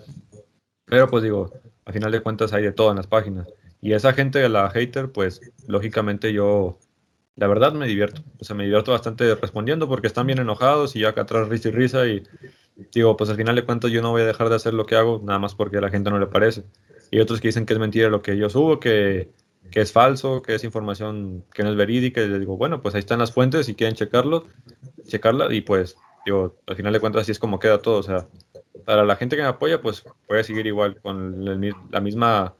[0.86, 1.54] Pero pues digo,
[1.86, 3.48] a final de cuentas hay de todo en las páginas.
[3.80, 6.80] Y esa gente la hater, pues lógicamente yo,
[7.36, 8.24] la verdad me divierto.
[8.40, 11.70] O sea, me divierto bastante respondiendo porque están bien enojados y ya acá atrás risa
[11.70, 12.24] y risa y
[12.94, 14.96] digo, pues al final de cuentas yo no voy a dejar de hacer lo que
[14.96, 16.64] hago, nada más porque a la gente no le parece.
[17.12, 19.30] Y otros que dicen que es mentira lo que yo subo, que,
[19.69, 22.21] que es falso, que es información que no es verídica.
[22.21, 24.47] Y les digo, bueno, pues ahí están las fuentes, si quieren checarlo,
[25.06, 25.54] checarla.
[25.54, 25.95] Y pues,
[26.26, 27.97] digo, al final de cuentas así es como queda todo.
[28.00, 28.28] O sea,
[28.86, 31.45] para la gente que me apoya, pues puede seguir igual, con
[31.91, 32.56] la misma,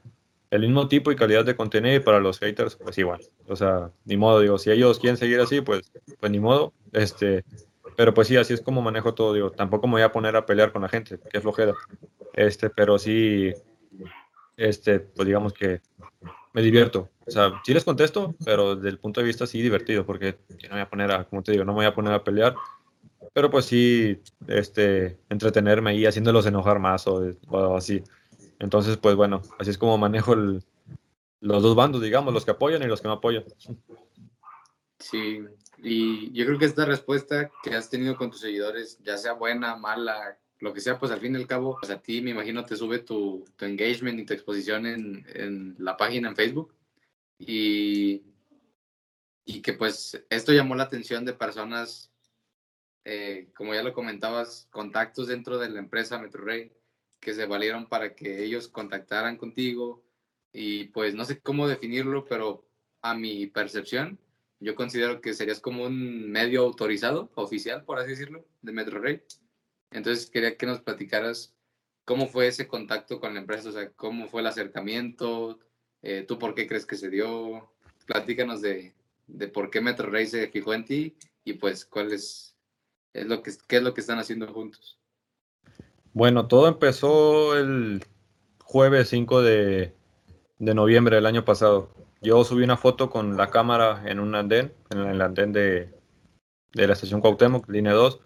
[0.50, 3.20] el mismo tipo y calidad de contenido y para los haters, pues igual.
[3.48, 6.72] O sea, ni modo, digo, si ellos quieren seguir así, pues, pues ni modo.
[6.92, 7.44] Este,
[7.96, 10.46] pero pues sí, así es como manejo todo, digo, tampoco me voy a poner a
[10.46, 11.74] pelear con la gente, que es flojera.
[12.32, 13.52] Este, pero sí,
[14.56, 15.80] este, pues digamos que
[16.52, 17.08] me divierto.
[17.26, 20.68] O sea, sí les contesto, pero desde el punto de vista sí divertido, porque no
[20.70, 22.54] me voy a poner a, como te digo, no me voy a poner a pelear
[23.32, 27.34] pero pues sí, este, entretenerme ahí haciéndolos enojar más o,
[27.76, 28.02] así.
[28.58, 30.62] Entonces, pues bueno, así es como manejo el,
[31.40, 33.44] los dos bandos, digamos, los que apoyan y los que no apoyan.
[34.98, 35.40] Sí,
[35.78, 39.76] y yo creo que esta respuesta que has tenido con tus seguidores, ya sea buena,
[39.76, 42.64] mala, lo que sea, pues al fin y al cabo, pues a ti me imagino
[42.64, 46.74] te sube tu, engagement y tu exposición en, en, la página en Facebook.
[47.38, 48.22] Y,
[49.44, 52.12] y que pues esto llamó la atención de personas
[53.04, 56.72] eh, como ya lo comentabas, contactos dentro de la empresa MetroRey
[57.20, 60.04] que se valieron para que ellos contactaran contigo
[60.52, 62.64] y pues no sé cómo definirlo, pero
[63.00, 64.20] a mi percepción,
[64.60, 69.22] yo considero que serías como un medio autorizado, oficial, por así decirlo, de MetroRey.
[69.92, 71.54] Entonces quería que nos platicaras
[72.04, 75.58] cómo fue ese contacto con la empresa, o sea, cómo fue el acercamiento,
[76.02, 77.72] eh, tú por qué crees que se dio,
[78.06, 78.94] platícanos de,
[79.26, 82.52] de por qué MetroRey se fijó en ti y pues cuál es
[83.14, 84.98] lo que, ¿Qué es lo que están haciendo juntos?
[86.12, 88.04] Bueno, todo empezó el
[88.62, 89.94] jueves 5 de,
[90.58, 91.90] noviembre del año pasado.
[92.20, 95.92] Yo subí una foto con la cámara en un andén, en el andén de,
[96.72, 98.20] de la estación Cuauhtémoc, línea 2,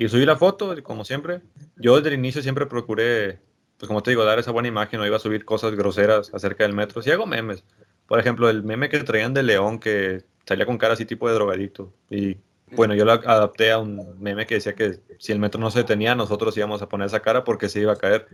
[0.00, 1.42] Y subí la foto, como siempre.
[1.76, 3.38] Yo desde el inicio siempre procuré,
[3.76, 6.64] pues como te digo, dar esa buena imagen, no iba a subir cosas groseras acerca
[6.64, 7.02] del metro.
[7.02, 7.64] Si hago memes,
[8.06, 11.34] por ejemplo, el meme que traían de León, que salía con cara así tipo de
[11.34, 11.92] drogadicto.
[12.08, 12.38] Y
[12.70, 15.80] bueno, yo lo adapté a un meme que decía que si el metro no se
[15.80, 18.26] detenía, nosotros íbamos a poner esa cara porque se iba a caer.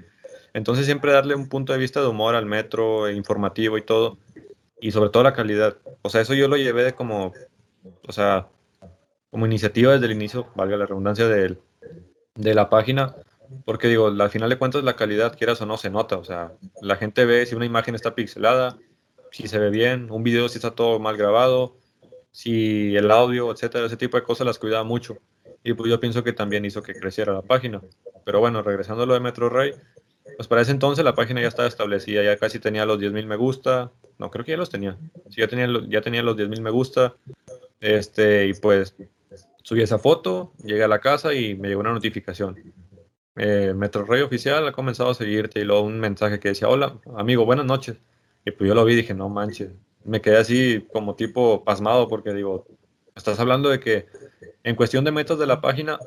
[0.55, 4.19] Entonces siempre darle un punto de vista de humor al metro, informativo y todo,
[4.81, 5.79] y sobre todo la calidad.
[6.03, 7.35] O sea, eso yo lo llevé de como,
[8.07, 8.47] o sea,
[9.37, 11.59] como iniciativa desde el inicio, valga la redundancia, de,
[12.37, 13.17] de la página,
[13.67, 16.17] porque digo, al final de cuentas la calidad, quieras o no, se nota.
[16.17, 18.79] O sea, la gente ve si una imagen está pixelada,
[19.31, 21.77] si se ve bien, un video si está todo mal grabado,
[22.33, 25.19] si el audio, etcétera, ese tipo de cosas las cuidaba mucho.
[25.63, 27.83] Y pues yo pienso que también hizo que creciera la página.
[28.25, 29.75] Pero bueno, regresando a lo de Metro Ray,
[30.37, 33.37] pues para ese entonces la página ya estaba establecida, ya casi tenía los 10.000 me
[33.37, 33.93] gusta.
[34.17, 34.97] No, creo que ya los tenía.
[35.29, 37.17] Sí, ya tenía, ya tenía los 10.000 me gusta.
[37.81, 38.97] Este, y pues
[39.67, 42.73] subí esa foto, llegué a la casa y me llegó una notificación.
[43.35, 47.01] Eh, Metro Ray Oficial ha comenzado a seguirte y luego un mensaje que decía, hola,
[47.17, 47.97] amigo, buenas noches.
[48.45, 49.73] Y pues yo lo vi y dije, no manches.
[50.05, 52.65] Me quedé así como tipo pasmado porque digo,
[53.17, 54.07] estás hablando de que
[54.63, 55.99] en cuestión de metas de la página,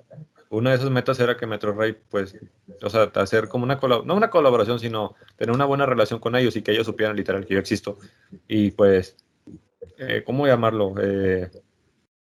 [0.49, 2.37] una de esas metas era que MetroRay, pues,
[2.81, 6.55] o sea, hacer como una no una colaboración, sino tener una buena relación con ellos
[6.55, 7.97] y que ellos supieran literal que yo existo.
[8.47, 9.17] Y pues,
[9.97, 10.95] eh, ¿cómo llamarlo?
[11.01, 11.51] Eh,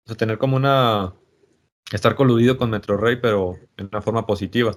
[0.05, 1.15] o sea, tener como una,
[1.97, 4.77] estar coludido con MetroRay, pero en una forma positiva.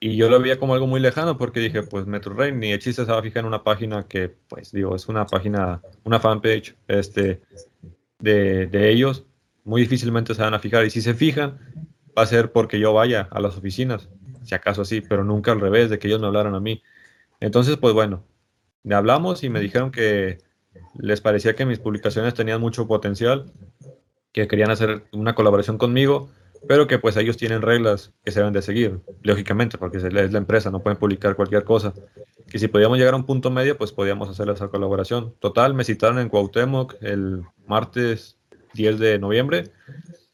[0.00, 3.04] Y yo lo veía como algo muy lejano porque dije, pues MetroRay ni el chiste
[3.04, 6.74] se va a fijar en una página que, pues digo, es una página, una fanpage
[6.88, 7.40] este,
[8.18, 9.24] de, de ellos.
[9.64, 10.84] Muy difícilmente se van a fijar.
[10.84, 11.60] Y si se fijan,
[12.18, 14.08] va a ser porque yo vaya a las oficinas,
[14.44, 16.82] si acaso así, pero nunca al revés, de que ellos me hablaran a mí.
[17.40, 18.24] Entonces, pues bueno,
[18.82, 20.38] me hablamos y me dijeron que
[20.98, 23.52] les parecía que mis publicaciones tenían mucho potencial,
[24.32, 26.30] que querían hacer una colaboración conmigo
[26.66, 30.38] pero que pues ellos tienen reglas que se deben de seguir, lógicamente, porque es la
[30.38, 31.92] empresa, no pueden publicar cualquier cosa.
[32.48, 35.34] Que si podíamos llegar a un punto medio, pues podíamos hacer esa colaboración.
[35.40, 38.38] Total, me citaron en Cuauhtémoc el martes
[38.74, 39.70] 10 de noviembre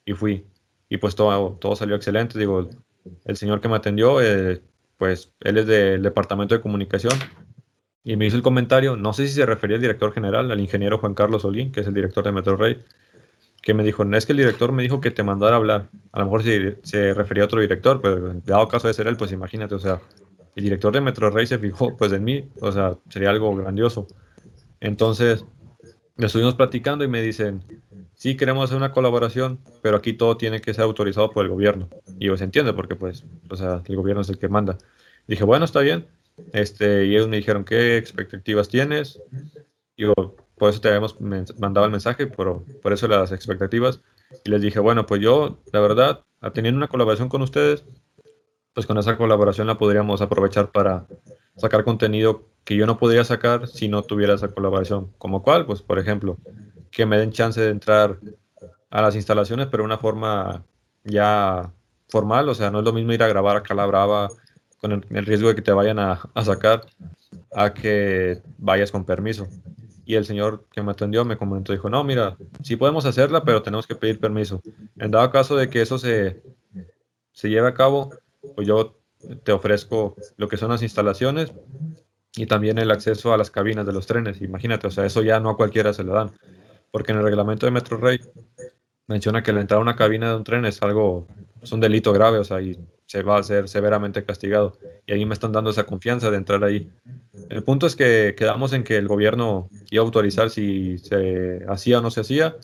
[0.05, 0.45] y fui.
[0.89, 2.39] Y pues todo, todo salió excelente.
[2.39, 2.69] Digo,
[3.25, 4.61] el señor que me atendió, eh,
[4.99, 7.15] pues él es del departamento de comunicación
[8.05, 10.99] y me hizo el comentario, no sé si se refería al director general, al ingeniero
[10.99, 12.83] Juan Carlos Olín, que es el director de Metro Rey
[13.63, 15.89] que me dijo, es que el director me dijo que te mandara a hablar.
[16.13, 19.17] A lo mejor se, se refería a otro director, pero dado caso de ser él,
[19.17, 20.01] pues imagínate, o sea,
[20.57, 24.07] el director de Metro Rey se fijó pues en mí, o sea, sería algo grandioso.
[24.81, 25.45] Entonces,
[26.17, 27.63] me estuvimos platicando y me dicen,
[28.15, 31.89] sí queremos hacer una colaboración, pero aquí todo tiene que ser autorizado por el gobierno.
[32.19, 34.79] Y yo se entiende porque pues, o sea, el gobierno es el que manda.
[35.29, 36.09] dije, bueno, está bien.
[36.53, 39.21] Este, y ellos me dijeron, ¿qué expectativas tienes?
[39.97, 40.15] Y yo,
[40.59, 44.01] por eso te habíamos mandado el mensaje, por, por eso las expectativas.
[44.45, 47.85] Y les dije, bueno, pues yo, la verdad, teniendo una colaboración con ustedes,
[48.75, 51.07] pues con esa colaboración la podríamos aprovechar para
[51.57, 55.13] sacar contenido que yo no podría sacar si no tuviera esa colaboración.
[55.19, 56.37] Como cuál, pues por ejemplo,
[56.91, 58.19] que me den chance de entrar
[58.91, 60.65] a las instalaciones, pero de una forma
[61.05, 61.73] ya
[62.09, 64.29] formal, o sea, no es lo mismo ir a grabar a Calabrava
[64.81, 66.83] con el, riesgo de que te vayan a sacar
[67.53, 69.49] a que vayas con permiso
[70.09, 73.61] y el señor que me atendió me comentó, dijo, no, mira, sí podemos hacerla, pero
[73.61, 74.63] tenemos que pedir permiso.
[74.97, 76.43] En dado caso de que eso se,
[77.31, 78.15] se lleve a cabo,
[78.55, 78.97] pues yo
[79.45, 81.53] te ofrezco lo que son las instalaciones
[82.35, 84.41] y también el acceso a las cabinas de los trenes.
[84.41, 86.31] Imagínate, o sea, eso ya no a cualquiera se lo dan,
[86.91, 88.19] porque en el reglamento de Metro Rey
[89.09, 91.27] menciona que la entrada a una cabina de un tren es algo,
[91.61, 94.77] es un delito grave, o sea, y se va a ser severamente castigado.
[95.07, 96.91] Y ahí me están dando esa confianza de entrar ahí.
[97.49, 101.99] El punto es que quedamos en que el gobierno iba a autorizar si se hacía
[101.99, 102.57] o no se hacía.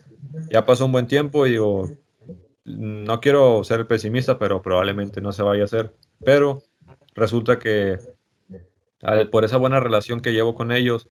[0.51, 1.91] Ya pasó un buen tiempo y digo,
[2.67, 5.95] no quiero ser pesimista, pero probablemente no se vaya a hacer.
[6.23, 6.63] Pero
[7.15, 7.99] resulta que
[9.33, 11.09] por esa buena relación que llevo con ellos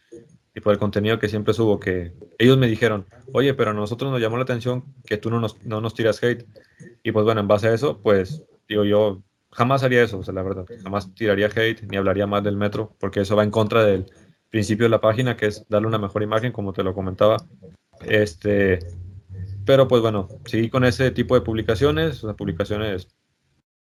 [0.54, 4.12] y por el contenido que siempre subo, que ellos me dijeron, oye, pero a nosotros
[4.12, 6.46] nos llamó la atención que tú no nos, no nos tiras hate.
[7.02, 9.22] Y pues bueno, en base a eso, pues digo yo,
[9.54, 12.96] jamás haría eso, o sea, la verdad, jamás tiraría hate ni hablaría más del metro,
[13.00, 14.06] porque eso va en contra del
[14.50, 17.38] principio de la página, que es darle una mejor imagen, como te lo comentaba.
[18.06, 18.80] Este,
[19.66, 23.08] pero pues bueno, seguí con ese tipo de publicaciones, o sea, publicaciones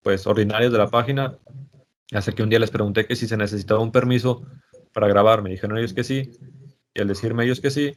[0.01, 1.37] pues ordinarias de la página,
[2.11, 4.45] hasta que un día les pregunté que si se necesitaba un permiso
[4.93, 6.31] para grabar, me dijeron ellos que sí,
[6.93, 7.95] y al decirme ellos que sí,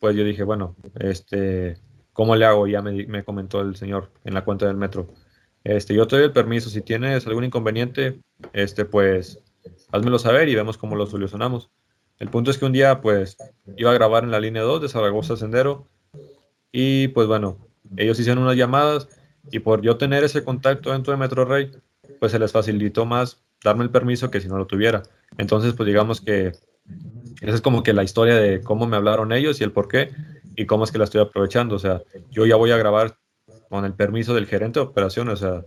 [0.00, 1.76] pues yo dije, bueno, este,
[2.12, 2.66] ¿cómo le hago?
[2.66, 5.12] Ya me, me comentó el señor en la cuenta del metro
[5.64, 6.70] este, yo te doy el permiso.
[6.70, 8.18] Si tienes algún inconveniente,
[8.52, 9.40] este, pues
[9.92, 11.70] házmelo saber y vemos cómo lo solucionamos.
[12.18, 13.36] El punto es que un día, pues,
[13.76, 15.86] iba a grabar en la línea 2 de Zaragoza Sendero
[16.72, 17.58] y, pues, bueno,
[17.96, 19.08] ellos hicieron unas llamadas
[19.50, 21.72] Y por yo tener ese contacto dentro de MetroRey,
[22.20, 25.02] pues se les facilitó más darme el permiso que si no lo tuviera.
[25.36, 26.52] Entonces, pues digamos que
[27.40, 30.10] esa es como que la historia de cómo me hablaron ellos y el por qué
[30.56, 31.74] y cómo es que la estoy aprovechando.
[31.76, 33.18] O sea, yo ya voy a grabar
[33.72, 35.32] con el permiso del gerente de operaciones.
[35.32, 35.64] O sea,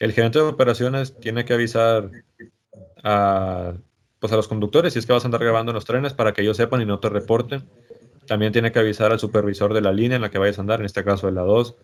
[0.00, 2.10] el gerente de operaciones tiene que avisar
[3.04, 3.74] a,
[4.18, 6.32] pues a los conductores si es que vas a andar grabando en los trenes para
[6.32, 7.68] que ellos sepan y no te reporten.
[8.26, 10.80] También tiene que avisar al supervisor de la línea en la que vayas a andar,
[10.80, 11.76] en este caso de la 2.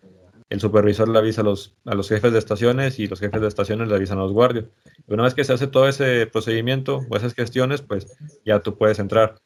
[0.50, 3.46] El supervisor le avisa a los, a los jefes de estaciones y los jefes de
[3.46, 4.64] estaciones le avisan a los guardias.
[5.06, 8.08] Una vez que se hace todo ese procedimiento o esas gestiones, pues
[8.44, 9.36] ya tú puedes entrar.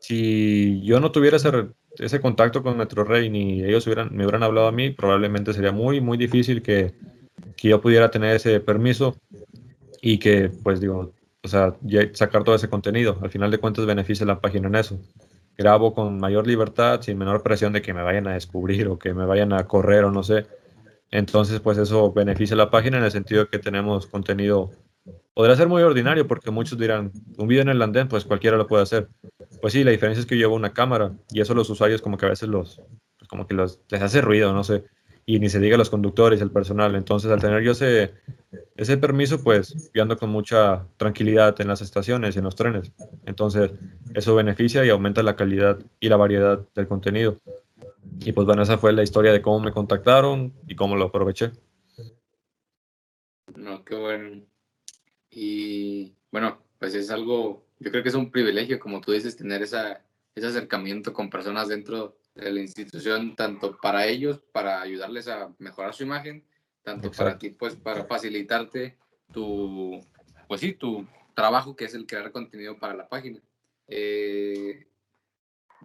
[0.00, 1.50] Si yo no tuviera ese,
[1.98, 6.00] ese contacto con MetroRey ni ellos hubieran, me hubieran hablado a mí, probablemente sería muy,
[6.00, 6.94] muy difícil que,
[7.56, 9.16] que yo pudiera tener ese permiso
[10.00, 11.74] y que, pues digo, o sea,
[12.12, 13.18] sacar todo ese contenido.
[13.22, 14.98] Al final de cuentas beneficia la página en eso.
[15.56, 19.12] Grabo con mayor libertad, sin menor presión de que me vayan a descubrir o que
[19.12, 20.46] me vayan a correr o no sé.
[21.10, 24.70] Entonces, pues eso beneficia la página en el sentido de que tenemos contenido.
[25.34, 28.66] Podría ser muy ordinario porque muchos dirán, un video en el andén, pues cualquiera lo
[28.66, 29.08] puede hacer.
[29.60, 32.16] Pues sí, la diferencia es que yo llevo una cámara y eso los usuarios como
[32.16, 32.80] que a veces los,
[33.18, 34.84] pues como que los, les hace ruido, no sé.
[35.26, 36.94] Y ni se diga los conductores, el personal.
[36.94, 38.14] Entonces, al tener yo ese,
[38.76, 42.92] ese permiso, pues yo ando con mucha tranquilidad en las estaciones y en los trenes.
[43.26, 43.72] Entonces,
[44.14, 47.36] eso beneficia y aumenta la calidad y la variedad del contenido.
[48.20, 51.52] Y pues bueno, esa fue la historia de cómo me contactaron y cómo lo aproveché.
[53.54, 54.42] No, qué bueno.
[55.30, 59.62] Y bueno, pues es algo, yo creo que es un privilegio, como tú dices, tener
[59.62, 65.52] esa, ese acercamiento con personas dentro de la institución, tanto para ellos, para ayudarles a
[65.58, 66.44] mejorar su imagen,
[66.82, 68.96] tanto para ti, pues para facilitarte
[69.32, 70.00] tu,
[70.46, 73.40] pues sí, tu trabajo, que es el crear contenido para la página.
[73.86, 74.86] Eh,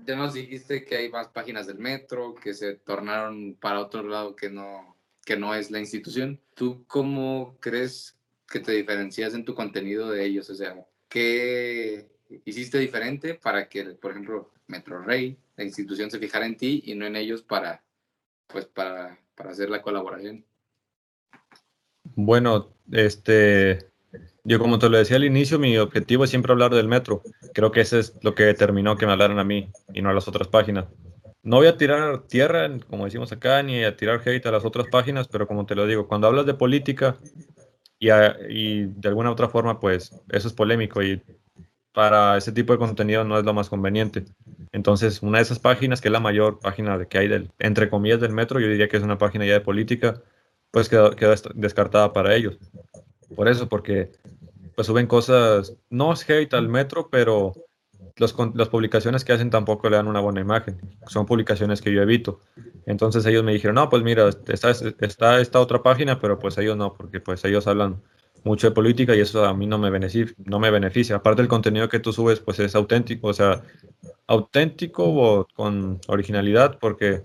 [0.06, 4.36] ya nos dijiste que hay más páginas del metro, que se tornaron para otro lado
[4.36, 6.40] que no, que no es la institución.
[6.56, 10.50] ¿Tú cómo crees que te diferencias en tu contenido de ellos?
[10.50, 12.08] O sea, ¿qué
[12.43, 16.95] hiciste diferente para que, por ejemplo, Metro Rey, la institución se fijara en ti y
[16.95, 17.84] no en ellos para,
[18.47, 20.43] pues, para, para hacer la colaboración?
[22.15, 23.91] Bueno, este,
[24.43, 27.21] yo como te lo decía al inicio, mi objetivo es siempre hablar del metro.
[27.54, 30.13] Creo que ese es lo que determinó que me hablaran a mí y no a
[30.13, 30.86] las otras páginas.
[31.43, 34.88] No voy a tirar tierra, como decimos acá, ni a tirar hate a las otras
[34.88, 37.17] páginas, pero como te lo digo, cuando hablas de política
[38.08, 41.22] y, de alguna otra forma, pues eso es polémico y
[41.94, 44.26] para ese tipo de contenido no es lo más conveniente.
[44.72, 47.89] Entonces, una de esas páginas, que es la mayor página de que hay, del, entre
[47.89, 50.22] comillas, del metro, yo diría que es una página ya de política,
[50.72, 52.58] pues queda, queda descartada para ellos.
[53.36, 54.12] Por eso, porque
[54.76, 57.54] pues suben cosas, no es hate al metro, pero
[58.18, 60.80] los, las publicaciones que hacen tampoco le dan una buena imagen.
[61.08, 62.39] Son publicaciones que yo evito.
[62.86, 66.78] Entonces ellos me dijeron, no, pues mira, está, está esta otra página, pero pues ellos
[66.78, 68.02] no, porque pues ellos hablan
[68.44, 71.16] mucho de política y eso a mí no me beneficia, no me beneficia.
[71.16, 73.62] Aparte el contenido que tú subes pues es auténtico, o sea,
[74.28, 77.22] auténtico o con originalidad, porque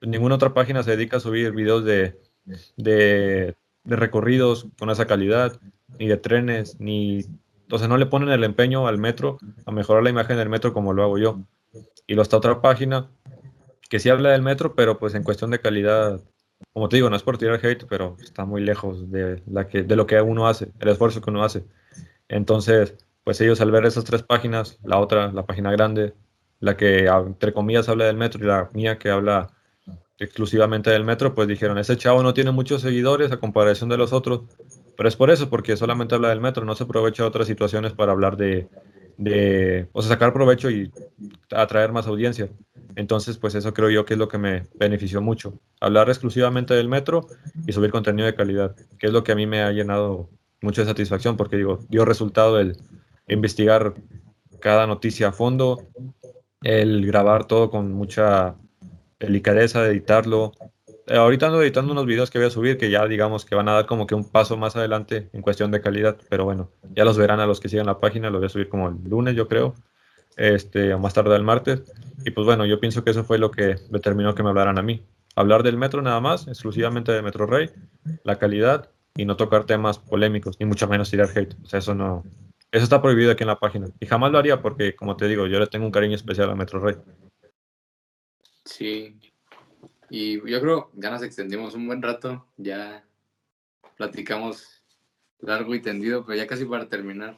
[0.00, 2.18] ninguna otra página se dedica a subir videos de,
[2.76, 5.60] de de recorridos con esa calidad,
[5.98, 7.24] ni de trenes, ni...
[7.68, 10.92] Sea, no le ponen el empeño al metro a mejorar la imagen del metro como
[10.92, 11.40] lo hago yo.
[12.06, 13.10] Y luego está otra página
[13.88, 16.20] que sí habla del metro, pero pues en cuestión de calidad,
[16.72, 19.82] como te digo, no es por tirar hate, pero está muy lejos de, la que,
[19.82, 21.64] de lo que uno hace, el esfuerzo que uno hace.
[22.28, 26.14] Entonces, pues ellos al ver esas tres páginas, la otra, la página grande,
[26.60, 29.50] la que entre comillas habla del metro y la mía que habla
[30.18, 34.12] exclusivamente del metro, pues dijeron, ese chavo no tiene muchos seguidores a comparación de los
[34.12, 34.42] otros,
[34.96, 38.12] pero es por eso, porque solamente habla del metro, no se aprovecha otras situaciones para
[38.12, 38.68] hablar de,
[39.16, 40.90] de, o sea, sacar provecho y
[41.50, 42.48] atraer más audiencia.
[42.96, 46.88] Entonces, pues eso creo yo que es lo que me benefició mucho, hablar exclusivamente del
[46.88, 47.26] metro
[47.66, 50.30] y subir contenido de calidad, que es lo que a mí me ha llenado
[50.60, 52.76] mucho de satisfacción, porque digo, dio resultado el
[53.28, 53.94] investigar
[54.60, 55.86] cada noticia a fondo,
[56.62, 58.54] el grabar todo con mucha
[59.18, 60.52] delicadeza de editarlo.
[61.06, 63.68] Eh, ahorita ando editando unos videos que voy a subir que ya digamos que van
[63.68, 67.04] a dar como que un paso más adelante en cuestión de calidad, pero bueno, ya
[67.04, 69.36] los verán a los que sigan la página, los voy a subir como el lunes
[69.36, 69.74] yo creo,
[70.36, 71.82] este, o más tarde el martes.
[72.24, 74.82] Y pues bueno, yo pienso que eso fue lo que determinó que me hablaran a
[74.82, 75.04] mí.
[75.36, 77.70] Hablar del metro nada más, exclusivamente de Metro Rey,
[78.22, 81.54] la calidad y no tocar temas polémicos, ni mucho menos tirar hate.
[81.62, 82.24] O sea, eso no,
[82.70, 83.88] eso está prohibido aquí en la página.
[84.00, 86.54] Y jamás lo haría porque, como te digo, yo le tengo un cariño especial a
[86.54, 86.96] Metro Rey.
[88.64, 89.20] Sí.
[90.16, 93.04] Y yo creo, ya nos extendimos un buen rato, ya
[93.96, 94.84] platicamos
[95.40, 97.36] largo y tendido, pero ya casi para terminar.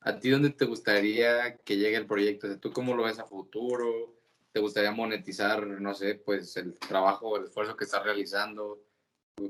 [0.00, 2.58] ¿A ti dónde te gustaría que llegue el proyecto?
[2.58, 4.16] ¿Tú cómo lo ves a futuro?
[4.52, 8.80] ¿Te gustaría monetizar, no sé, pues el trabajo, el esfuerzo que estás realizando?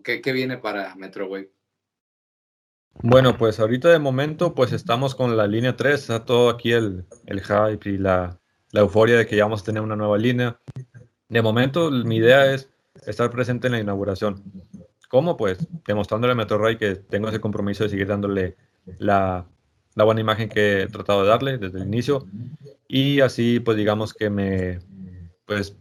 [0.02, 1.52] ¿Qué, qué viene para Metrowave?
[3.04, 7.06] Bueno, pues ahorita de momento pues estamos con la línea 3, está todo aquí el,
[7.26, 8.40] el hype y la,
[8.72, 10.58] la, euforia de que ya vamos a tener una nueva línea.
[11.28, 12.70] De momento mi idea es
[13.06, 14.42] estar presente en la inauguración.
[15.08, 15.36] ¿Cómo?
[15.36, 18.56] Pues demostrándole a MetroRay que tengo ese compromiso de seguir dándole
[18.98, 19.46] la,
[19.94, 22.26] la buena imagen que he tratado de darle desde el inicio
[22.88, 24.80] y así pues digamos que me
[25.46, 25.76] pues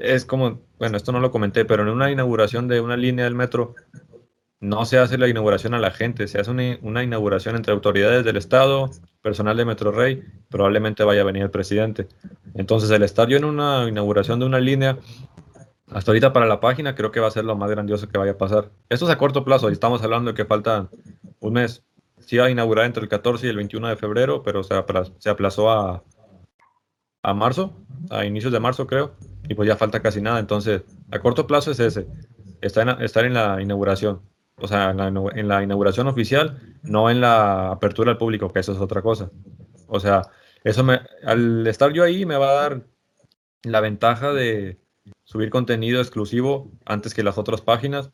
[0.00, 3.34] es como, bueno, esto no lo comenté, pero en una inauguración de una línea del
[3.34, 3.74] metro
[4.60, 8.36] no se hace la inauguración a la gente, se hace una, inauguración entre autoridades del
[8.36, 8.90] Estado,
[9.22, 12.08] personal de Metro Rey, probablemente vaya a venir el presidente.
[12.54, 14.98] Entonces, el estar yo en una inauguración de una línea,
[15.90, 18.32] hasta ahorita para la página, creo que va a ser lo más grandioso que vaya
[18.32, 18.70] a pasar.
[18.88, 20.88] Esto es a corto plazo, y estamos hablando de que falta
[21.40, 21.84] un mes.
[22.18, 25.14] Sí va a inaugurar entre el 14 y el 21 de febrero, pero se aplazó,
[25.18, 26.02] se aplazó a,
[27.22, 27.72] a marzo,
[28.10, 29.12] a inicios de marzo creo,
[29.48, 30.40] y pues ya falta casi nada.
[30.40, 30.82] Entonces,
[31.12, 32.08] a corto plazo es ese,
[32.60, 34.20] en, estar en la inauguración
[34.60, 38.78] o sea, en la, inauguración oficial, no en la apertura al público, que eso es
[38.78, 39.30] otra cosa.
[39.86, 40.22] O sea,
[40.64, 42.82] eso me, al estar yo ahí me va a dar
[43.62, 44.78] la ventaja de
[45.24, 48.10] subir contenido exclusivo antes que las otras páginas,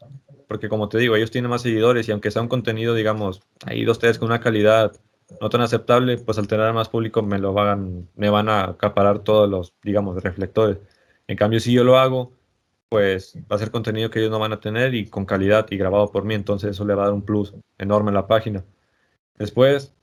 [0.48, 3.84] porque como te digo, ellos tienen más seguidores y aunque sea un contenido, digamos, ahí
[3.84, 4.92] dos, tres con una calidad
[5.40, 9.20] no tan aceptable, pues al tener más público me lo van, me van a acaparar
[9.20, 10.78] todos los, digamos, reflectores.
[11.26, 12.32] En cambio, si yo lo hago,
[12.88, 15.76] pues va a ser contenido que ellos no van a tener y con calidad y
[15.76, 18.64] grabado por mí, entonces eso le va a dar un plus enorme a la página.
[19.36, 19.94] Después,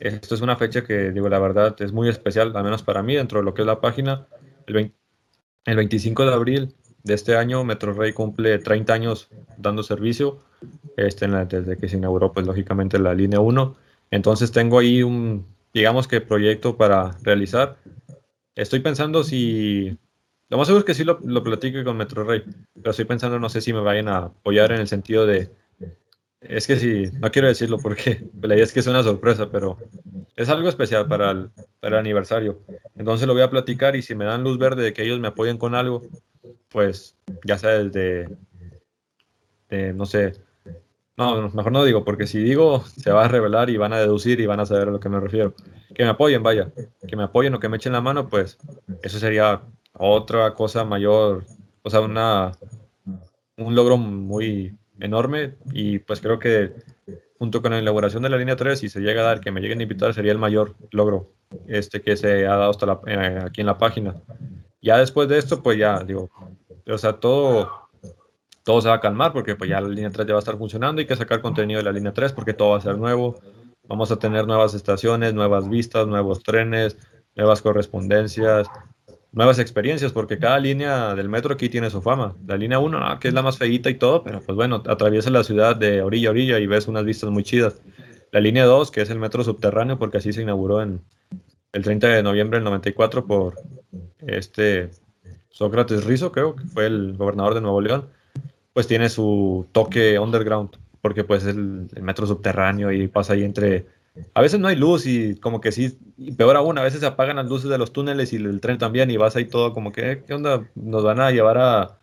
[0.00, 3.16] esto es una fecha que, digo, la verdad es muy especial, al menos para mí,
[3.16, 4.26] dentro de lo que es la página.
[4.66, 4.92] El,
[5.64, 10.40] el 25 de abril de este año, MetroRey cumple 30 años dando servicio,
[10.96, 13.76] este, desde que se inauguró, pues lógicamente la línea 1.
[14.10, 17.76] Entonces tengo ahí un, digamos que proyecto para realizar.
[18.54, 19.96] Estoy pensando si
[20.48, 22.42] lo más seguro es que sí lo, lo platique con Metro Rey,
[22.74, 25.50] pero estoy pensando, no sé si me vayan a apoyar en el sentido de.
[26.40, 29.76] Es que sí, no quiero decirlo porque la idea es que es una sorpresa, pero
[30.36, 32.60] es algo especial para el, para el aniversario.
[32.96, 35.28] Entonces lo voy a platicar y si me dan luz verde de que ellos me
[35.28, 36.02] apoyen con algo,
[36.68, 38.28] pues ya sea desde,
[39.68, 40.34] de, no sé,
[41.18, 44.38] no, mejor no digo, porque si digo, se va a revelar y van a deducir
[44.38, 45.52] y van a saber a lo que me refiero.
[45.92, 46.70] Que me apoyen, vaya,
[47.06, 48.56] que me apoyen o que me echen la mano, pues
[49.02, 49.62] eso sería
[49.98, 51.44] otra cosa mayor,
[51.82, 52.52] o sea, una,
[53.56, 56.72] un logro muy enorme y pues creo que
[57.38, 59.60] junto con la elaboración de la línea 3, si se llega a dar que me
[59.60, 61.30] lleguen a invitar, sería el mayor logro
[61.66, 64.14] este que se ha dado hasta eh, aquí en la página.
[64.82, 66.30] Ya después de esto, pues ya, digo,
[66.86, 67.88] o sea, todo,
[68.64, 70.58] todo se va a calmar porque pues ya la línea 3 ya va a estar
[70.58, 73.40] funcionando, hay que sacar contenido de la línea 3 porque todo va a ser nuevo,
[73.86, 76.96] vamos a tener nuevas estaciones, nuevas vistas, nuevos trenes,
[77.36, 78.68] nuevas correspondencias,
[79.32, 82.34] nuevas experiencias, porque cada línea del metro aquí tiene su fama.
[82.46, 85.44] La línea 1, que es la más feita y todo, pero pues bueno, atraviesa la
[85.44, 87.80] ciudad de orilla a orilla y ves unas vistas muy chidas.
[88.32, 91.00] La línea 2, que es el metro subterráneo, porque así se inauguró en
[91.72, 93.54] el 30 de noviembre del 94 por
[94.26, 94.90] este
[95.50, 98.08] Sócrates Rizo, creo que fue el gobernador de Nuevo León,
[98.72, 100.70] pues tiene su toque underground,
[101.00, 103.86] porque pues es el metro subterráneo y pasa ahí entre
[104.34, 107.06] a veces no hay luz y como que sí, y peor aún, a veces se
[107.06, 109.92] apagan las luces de los túneles y el tren también y vas ahí todo como
[109.92, 110.68] que, ¿qué onda?
[110.74, 111.98] Nos van a llevar a,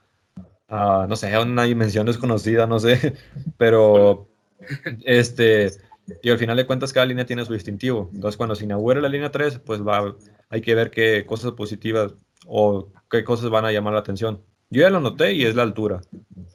[0.68, 3.16] a no sé, a una dimensión desconocida, no sé,
[3.58, 4.28] pero
[5.06, 5.72] este,
[6.22, 8.10] y al final de cuentas cada línea tiene su distintivo.
[8.14, 10.16] Entonces cuando se inaugure la línea 3, pues va,
[10.50, 12.16] hay que ver qué cosas positivas
[12.48, 14.42] o qué cosas van a llamar la atención.
[14.70, 16.02] Yo ya lo noté y es la altura,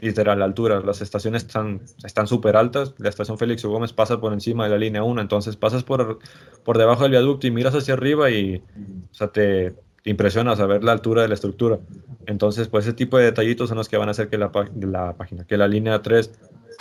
[0.01, 0.81] literal, la altura.
[0.81, 2.95] Las estaciones están están súper altas.
[2.99, 6.19] La estación Félix Gómez pasa por encima de la línea 1, entonces pasas por,
[6.65, 8.63] por debajo del viaducto y miras hacia arriba y
[9.11, 11.79] o sea, te, impresiona saber la altura de la estructura.
[12.27, 14.51] Entonces, pues ese tipo de detallitos son los que van a hacer que la,
[14.81, 16.31] la página, que la línea 3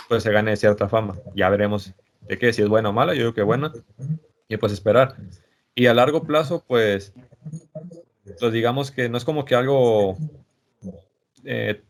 [0.08, 1.16] pues se gane cierta fama.
[1.34, 1.94] Ya veremos
[2.28, 3.72] de qué, si es buena o mala, yo creo que buena.
[4.48, 5.16] Y pues esperar.
[5.74, 7.12] Y a largo plazo, pues,
[8.38, 10.16] pues digamos que no es como que algo
[11.44, 11.82] eh,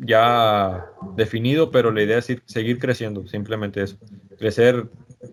[0.00, 0.86] ya
[1.16, 3.96] definido, pero la idea es seguir creciendo, simplemente eso.
[4.38, 4.88] Crecer,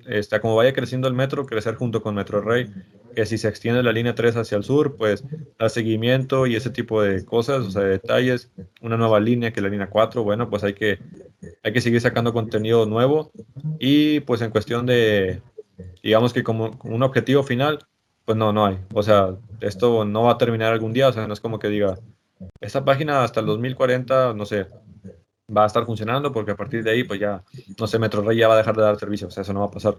[0.05, 2.69] está, como vaya creciendo el metro, crecer junto con Metro Rey,
[3.15, 5.23] que si se extiende la línea 3 hacia el sur, pues
[5.57, 8.51] da seguimiento y ese tipo de cosas, o sea, detalles,
[8.81, 10.99] una nueva línea que la línea 4, bueno, pues hay que,
[11.63, 13.31] hay que seguir sacando contenido nuevo
[13.79, 15.41] y pues en cuestión de,
[16.03, 17.79] digamos que como un objetivo final,
[18.25, 18.79] pues no, no hay.
[18.93, 21.69] O sea, esto no va a terminar algún día, o sea, no es como que
[21.69, 21.99] diga,
[22.59, 24.67] esta página hasta el 2040, no sé,
[25.55, 27.43] va a estar funcionando porque a partir de ahí, pues ya,
[27.79, 29.67] no sé, MetroRay ya va a dejar de dar servicio, o sea, eso no va
[29.67, 29.97] a pasar.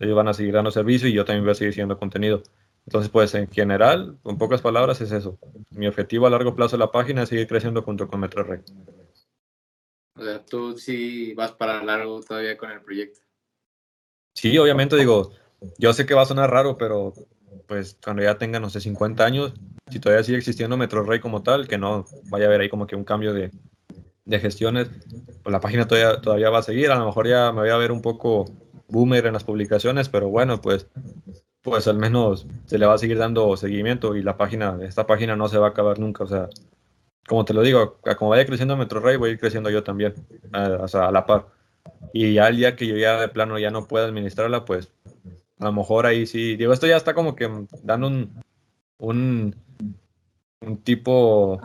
[0.00, 2.42] Ellos van a seguir dando servicio y yo también voy a seguir siendo contenido.
[2.86, 5.38] Entonces, pues en general, con pocas palabras, es eso.
[5.70, 8.60] Mi objetivo a largo plazo de la página es seguir creciendo junto con MetroRay.
[10.16, 13.20] O sea, tú sí vas para largo todavía con el proyecto.
[14.34, 15.32] Sí, obviamente digo,
[15.78, 17.14] yo sé que va a sonar raro, pero
[17.66, 19.54] pues cuando ya tenga, no sé, 50 años,
[19.90, 22.96] si todavía sigue existiendo MetroRey como tal, que no vaya a haber ahí como que
[22.96, 23.50] un cambio de,
[24.24, 24.88] de gestiones,
[25.42, 27.76] pues la página todavía, todavía va a seguir, a lo mejor ya me voy a
[27.76, 28.46] ver un poco
[28.88, 30.88] boomer en las publicaciones, pero bueno, pues,
[31.62, 35.36] pues al menos se le va a seguir dando seguimiento y la página, esta página
[35.36, 36.48] no se va a acabar nunca, o sea,
[37.26, 40.14] como te lo digo, como vaya creciendo MetroRey, voy a ir creciendo yo también,
[40.80, 41.46] o sea, a la par.
[42.12, 44.92] Y ya el día que yo ya de plano ya no pueda administrarla, pues
[45.64, 47.50] a lo mejor ahí sí, digo, esto ya está como que
[47.82, 48.42] dando un,
[48.98, 49.54] un,
[50.82, 51.60] tipo,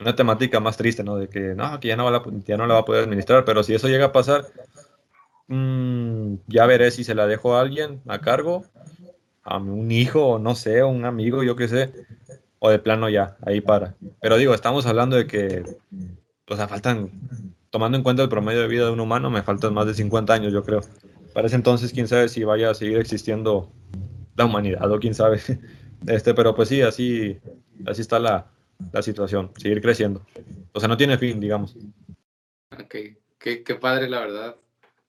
[0.00, 1.16] una temática más triste, ¿no?
[1.16, 3.62] De que no, que ya no, la, ya no la va a poder administrar, pero
[3.62, 4.46] si eso llega a pasar,
[5.48, 8.64] mmm, ya veré si se la dejo a alguien a cargo,
[9.42, 11.92] a un hijo, no sé, un amigo, yo qué sé,
[12.58, 13.94] o de plano ya, ahí para.
[14.20, 15.62] Pero digo, estamos hablando de que,
[16.48, 17.10] o sea, faltan,
[17.70, 20.32] tomando en cuenta el promedio de vida de un humano, me faltan más de 50
[20.32, 20.80] años, yo creo.
[21.36, 23.70] Para ese entonces, quién sabe si vaya a seguir existiendo
[24.36, 25.38] la humanidad o quién sabe.
[26.06, 27.38] Este, pero pues sí, así,
[27.86, 28.50] así está la,
[28.92, 30.24] la situación, seguir creciendo.
[30.72, 31.76] O sea, no tiene fin, digamos.
[32.70, 32.94] Ok,
[33.38, 34.56] qué, qué padre, la verdad.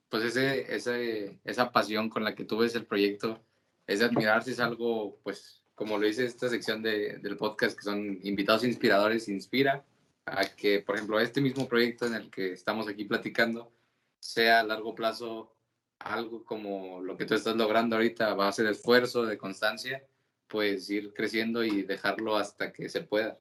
[0.10, 3.40] Pues ese, ese, esa pasión con la que tú ves el proyecto,
[3.86, 8.20] es admirarse, es algo, pues, como lo dice esta sección de, del podcast, que son
[8.24, 9.86] invitados inspiradores, inspira
[10.26, 13.72] a que, por ejemplo, este mismo proyecto en el que estamos aquí platicando
[14.20, 15.57] sea a largo plazo
[16.00, 20.04] algo como lo que tú estás logrando ahorita a base de esfuerzo, de constancia,
[20.48, 23.38] pues ir creciendo y dejarlo hasta que se pueda.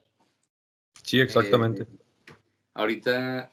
[1.03, 1.83] Sí, exactamente.
[1.83, 2.33] Eh,
[2.73, 3.51] ahorita,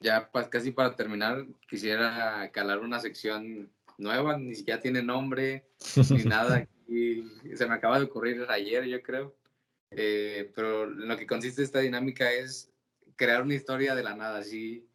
[0.00, 5.64] ya casi para terminar, quisiera calar una sección nueva, ni siquiera tiene nombre
[6.10, 6.68] ni nada.
[6.86, 7.24] Y
[7.54, 9.34] se me acaba de ocurrir ayer, yo creo.
[9.90, 12.70] Eh, pero lo que consiste esta dinámica es
[13.16, 14.86] crear una historia de la nada, así.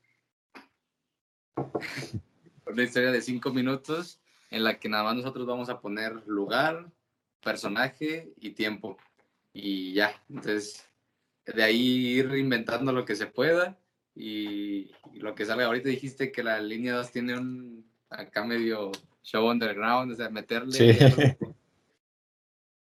[2.69, 6.91] una historia de cinco minutos en la que nada más nosotros vamos a poner lugar,
[7.41, 8.97] personaje y tiempo.
[9.53, 10.85] Y ya, entonces
[11.45, 13.77] de ahí ir inventando lo que se pueda
[14.15, 15.65] y, lo que salga.
[15.65, 18.91] Ahorita dijiste que la línea 2 tiene un acá medio
[19.23, 21.37] show underground, o sea, meterle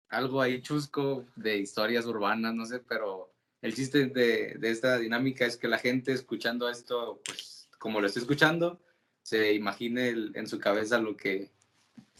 [0.08, 5.44] algo, ahí chusco de historias urbanas, no sé, pero el chiste de, de, esta dinámica
[5.44, 8.80] es que la gente escuchando esto, pues como lo esté escuchando,
[9.22, 11.50] se imagine en su cabeza lo que,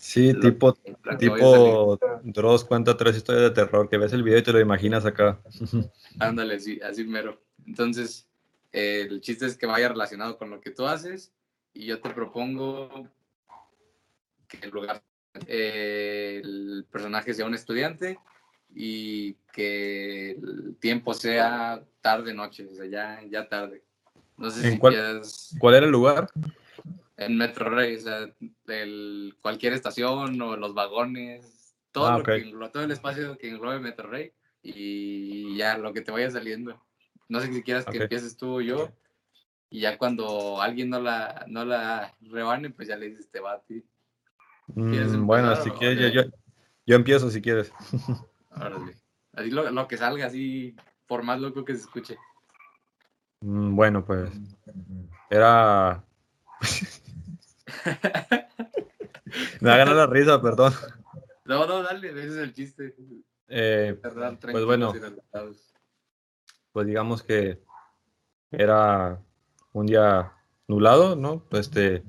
[0.00, 0.72] Sí, tipo,
[1.18, 5.04] tipo Dross cuenta tres historias de terror, que ves el video y te lo imaginas
[5.04, 5.38] acá.
[6.18, 7.38] Ándale, sí, así mero.
[7.66, 8.26] Entonces,
[8.72, 11.34] el chiste es que vaya relacionado con lo que tú haces
[11.74, 13.10] y yo te propongo
[14.48, 15.02] que el lugar,
[15.46, 18.18] eh, el personaje sea un estudiante
[18.74, 23.82] y que el tiempo sea tarde, noche, o sea, ya, ya tarde.
[24.38, 25.20] No sé si cuál,
[25.58, 26.30] ¿Cuál era el lugar?
[27.20, 28.30] En Metro Rey, o sea,
[28.68, 32.22] el, cualquier estación o los vagones, todo, ah,
[32.72, 36.82] todo el espacio que englobe Metro Rey y ya lo que te vaya saliendo.
[37.28, 38.90] No sé si quieras que empieces tú o yo
[39.68, 43.52] y ya cuando alguien no la, no la rebane, pues ya le dices, te va
[43.52, 43.84] a ti.
[44.74, 46.22] Mm, bueno, si quieres, yo,
[46.86, 47.70] yo, empiezo si quieres.
[49.32, 50.74] Así lo, lo, que salga, así,
[51.06, 52.18] por más loco que se escuche.
[53.40, 54.28] Mm, bueno, pues
[55.30, 56.04] era
[59.60, 60.72] Me ha ganado la risa, perdón.
[61.44, 62.94] No, no, dale, ese es el chiste.
[63.48, 63.98] Eh,
[64.52, 64.92] pues bueno,
[66.72, 67.60] pues digamos que
[68.52, 69.20] era
[69.72, 70.32] un día
[70.68, 71.44] nublado, ¿no?
[71.50, 72.04] Este,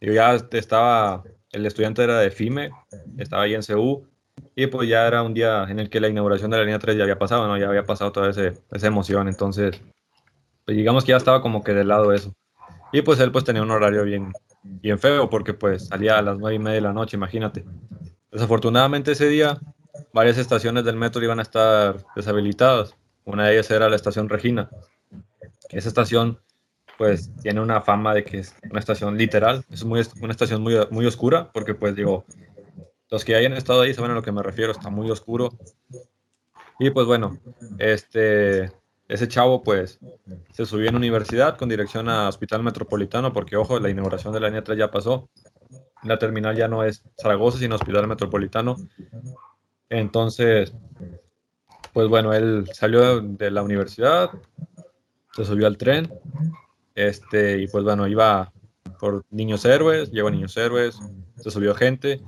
[0.00, 1.22] yo ya estaba,
[1.52, 2.70] el estudiante era de FIME,
[3.18, 4.06] estaba ahí en CU,
[4.54, 6.96] y pues ya era un día en el que la inauguración de la línea 3
[6.96, 7.58] ya había pasado, ¿no?
[7.58, 9.80] Ya había pasado toda ese, esa emoción, entonces,
[10.64, 12.34] pues digamos que ya estaba como que del lado de eso.
[12.92, 14.32] Y pues él pues tenía un horario bien,
[14.80, 17.64] bien feo porque pues salía a las nueve y media de la noche, imagínate.
[18.30, 19.58] Desafortunadamente ese día
[20.12, 22.94] varias estaciones del metro iban a estar deshabilitadas.
[23.24, 24.70] Una de ellas era la estación Regina.
[25.70, 26.38] Esa estación
[26.98, 30.74] pues tiene una fama de que es una estación literal, es muy, una estación muy,
[30.90, 32.24] muy oscura porque pues digo,
[33.10, 35.52] los que hayan estado ahí saben a lo que me refiero, está muy oscuro.
[36.78, 37.38] Y pues bueno,
[37.78, 38.70] este,
[39.08, 39.98] ese chavo pues
[40.52, 44.48] se subió en universidad con dirección a Hospital Metropolitano porque ojo, la inauguración de la
[44.48, 45.28] línea 3 ya pasó.
[46.02, 48.76] La terminal ya no es Zaragoza, sino Hospital Metropolitano.
[49.88, 50.72] Entonces,
[51.92, 54.30] pues bueno, él salió de la universidad,
[55.34, 56.12] se subió al tren,
[56.94, 58.52] este, y pues bueno, iba
[58.98, 60.98] por Niños Héroes, llegó a Niños Héroes,
[61.36, 62.20] se subió gente,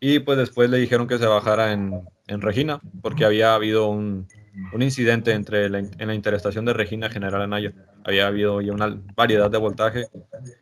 [0.00, 4.28] y pues después le dijeron que se bajara en, en Regina, porque había habido un,
[4.72, 7.72] un incidente entre la, en la interestación de Regina General Anaya.
[8.04, 10.06] Había habido ya una variedad de voltaje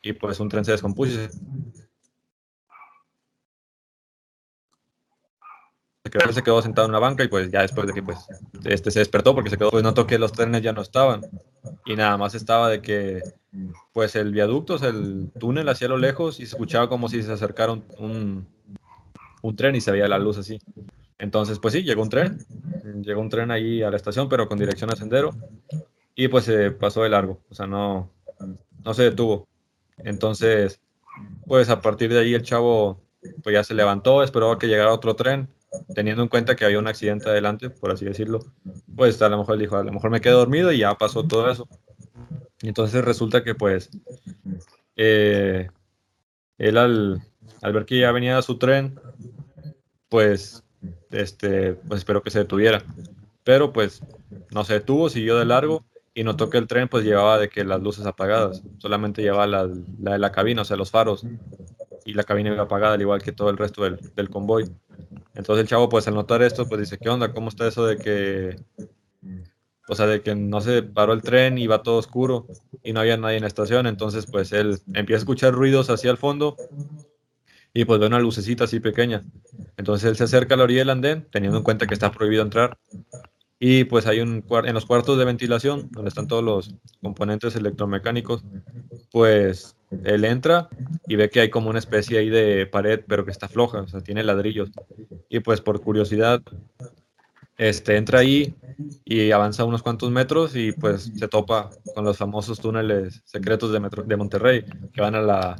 [0.02, 1.12] y pues un tren se descompuso.
[6.04, 8.18] Se quedó, se quedó sentado en una banca y pues ya después de que pues
[8.64, 11.22] este se despertó porque se quedó, pues notó que los trenes ya no estaban
[11.84, 13.22] y nada más estaba de que
[13.92, 17.72] pues el viaducto, el túnel hacia lo lejos y se escuchaba como si se acercara
[17.72, 18.46] un,
[19.42, 20.60] un tren y se veía la luz así.
[21.18, 22.38] Entonces, pues sí, llegó un tren,
[23.02, 25.30] llegó un tren ahí a la estación, pero con dirección a sendero,
[26.14, 28.10] y pues se pasó de largo, o sea, no,
[28.84, 29.48] no se detuvo.
[29.98, 30.80] Entonces,
[31.46, 33.00] pues a partir de ahí el chavo
[33.42, 35.48] pues ya se levantó, esperó a que llegara otro tren,
[35.94, 38.44] teniendo en cuenta que había un accidente adelante, por así decirlo,
[38.94, 41.50] pues a lo mejor dijo, a lo mejor me quedé dormido y ya pasó todo
[41.50, 41.68] eso.
[42.62, 43.90] Y entonces resulta que pues
[44.96, 45.68] eh,
[46.58, 47.22] él al,
[47.62, 48.98] al ver que ya venía su tren,
[50.08, 50.62] pues
[51.10, 52.82] este, pues espero que se detuviera.
[53.44, 54.02] Pero pues
[54.50, 55.84] no se detuvo, siguió de largo
[56.14, 59.66] y notó que el tren pues llevaba de que las luces apagadas, solamente llevaba la,
[59.66, 61.26] de la cabina, o sea, los faros,
[62.06, 64.64] y la cabina iba apagada, al igual que todo el resto del, del, convoy.
[65.34, 67.34] Entonces el chavo pues al notar esto pues dice, ¿qué onda?
[67.34, 68.56] ¿Cómo está eso de que,
[69.88, 72.46] o sea, de que no se paró el tren y va todo oscuro
[72.82, 73.86] y no había nadie en la estación?
[73.86, 76.56] Entonces pues él empieza a escuchar ruidos hacia el fondo
[77.76, 79.22] y pues ve una lucecita así pequeña.
[79.76, 82.42] Entonces él se acerca a la orilla del andén, teniendo en cuenta que está prohibido
[82.42, 82.78] entrar.
[83.58, 88.44] Y pues hay un en los cuartos de ventilación, donde están todos los componentes electromecánicos,
[89.12, 90.70] pues él entra
[91.06, 93.88] y ve que hay como una especie ahí de pared, pero que está floja, o
[93.88, 94.70] sea, tiene ladrillos.
[95.28, 96.40] Y pues por curiosidad,
[97.58, 98.54] este, entra ahí
[99.04, 103.80] y avanza unos cuantos metros y pues se topa con los famosos túneles secretos de,
[103.80, 104.64] metro, de Monterrey,
[104.94, 105.56] que van a la,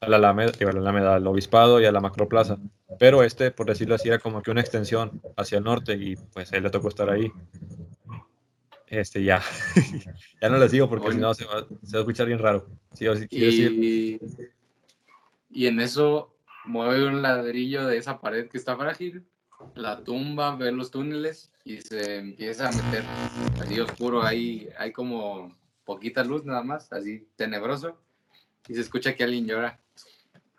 [0.00, 2.58] a la Alameda, a la Alameda, al Obispado y a la Macroplaza.
[2.98, 6.52] Pero este, por decirlo así, era como que una extensión hacia el norte y pues
[6.52, 7.30] él le tocó estar ahí.
[8.86, 9.42] Este, ya.
[10.40, 12.66] ya no les digo porque si no se va, a escuchar bien raro.
[12.92, 14.20] Sí, y,
[15.50, 16.34] y en eso
[16.64, 19.24] mueve un ladrillo de esa pared que está frágil,
[19.74, 23.04] la tumba, ve los túneles y se empieza a meter
[23.60, 24.22] así oscuro.
[24.22, 27.98] Ahí hay como poquita luz nada más, así tenebroso.
[28.68, 29.80] Y se escucha que alguien llora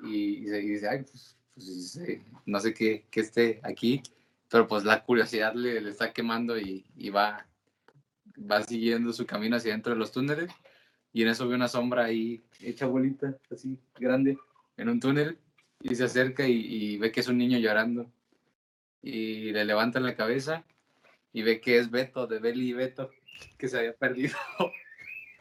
[0.02, 2.00] y, y, dice, ay, pues, pues
[2.45, 4.02] no sé qué, qué, esté aquí,
[4.50, 7.48] pero pues la curiosidad le, le está quemando y, y, va,
[8.39, 10.52] va siguiendo su camino hacia dentro de los túneles
[11.14, 14.38] y en eso ve una sombra ahí hecha bolita, así grande,
[14.78, 15.38] en un túnel
[15.82, 18.12] y se acerca y, y ve que es un niño llorando
[19.02, 20.64] y le levanta la cabeza
[21.34, 23.12] y ve que es Beto, de Beli y Beto,
[23.58, 24.36] que se había perdido.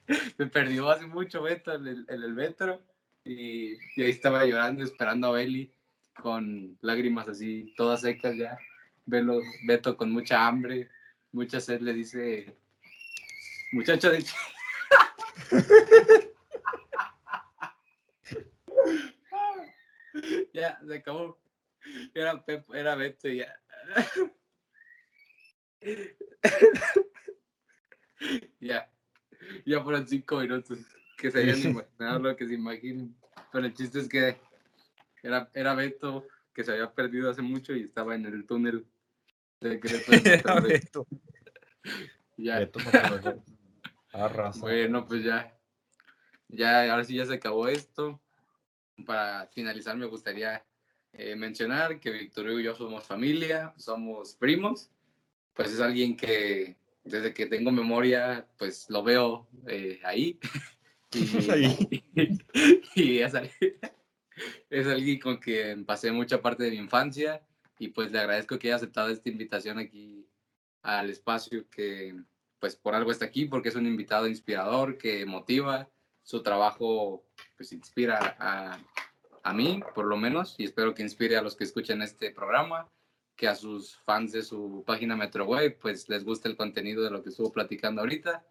[0.38, 2.82] Me perdió hace mucho Beto en el, en el metro
[3.26, 5.72] y, ahí estaba llorando, esperando a Beli
[6.14, 8.56] con lágrimas así, todas secas ya.
[9.04, 10.88] Velo, Beto con mucha hambre,
[11.32, 12.56] mucha sed, le dice,
[13.72, 14.24] muchacho de...
[20.52, 21.36] ya, se acabó.
[22.14, 23.60] Era, era Beto y ya.
[28.60, 28.88] ya,
[29.64, 30.78] ya fueron cinco minutos
[31.16, 33.16] que se hayan imaginado lo que se imaginen.
[33.52, 34.36] Pero el chiste es que
[35.22, 38.86] era, era Beto que se había perdido hace mucho y estaba en el túnel
[39.60, 40.12] secreto.
[40.12, 41.06] era Beto.
[42.36, 42.58] Ya.
[42.58, 42.80] Beto
[44.60, 45.52] bueno, pues ya.
[46.48, 48.20] Ya, ahora sí ya se acabó esto.
[49.04, 50.64] Para finalizar, me gustaría
[51.12, 54.90] eh, mencionar que Victorio y yo somos familia, somos primos.
[55.54, 60.38] Pues es alguien que desde que tengo memoria, pues lo veo eh, ahí.
[62.94, 63.34] y, y es,
[64.70, 67.42] es, alguien con quien pasé mucha parte de mi infancia
[67.78, 70.26] y pues le agradezco que haya aceptado esta invitación aquí
[70.82, 72.14] al espacio que
[72.58, 75.88] pues por algo está aquí, porque es un invitado inspirador que motiva,
[76.22, 77.24] su trabajo
[77.56, 78.78] pues inspira a,
[79.42, 82.88] a mí por lo menos y espero que inspire a los que escuchen este programa
[83.36, 87.22] que a sus fans de su página MetroWave pues les guste el contenido de lo
[87.22, 88.44] que estuvo platicando ahorita.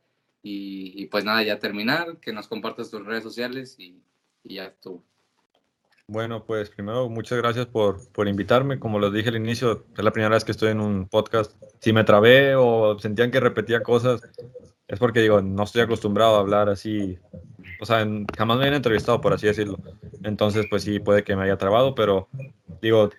[0.48, 4.04] Y, y pues nada, ya terminar, que nos compartas tus redes sociales y,
[4.44, 5.04] y ya estuvo.
[6.06, 8.78] Bueno, pues primero muchas gracias por, por invitarme.
[8.78, 11.60] Como les dije al inicio, es la primera vez que estoy en un podcast.
[11.80, 14.22] Si me trabé o sentían que repetía cosas,
[14.88, 17.18] es porque digo, no estoy acostumbrado a hablar así.
[17.82, 19.80] O sea, jamás me han entrevistado, por así decirlo.
[20.22, 22.30] Entonces, pues sí, puede que me haya trabado, pero
[22.84, 23.10] digo,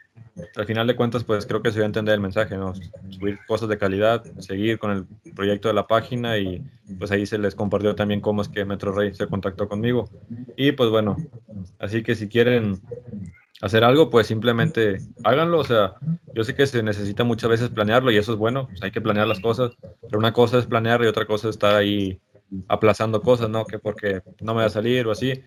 [0.54, 2.74] al final de cuentas, pues creo que se va a entender el mensaje, ¿no?
[3.10, 6.62] Subir cosas de calidad, seguir con el proyecto de la página y
[6.98, 10.10] pues ahí se les compartió también cómo es que Metro Rey se contactó conmigo.
[10.56, 11.16] Y pues bueno,
[11.78, 12.80] así que si quieren
[13.62, 15.94] hacer algo, pues simplemente háganlo, o sea,
[16.34, 19.00] yo sé que se necesita muchas veces planearlo y eso es bueno, pues hay que
[19.00, 22.20] planear las cosas, pero una cosa es planear y otra cosa es estar ahí
[22.68, 23.64] aplazando cosas, ¿no?
[23.64, 25.42] Que porque no me va a salir o así.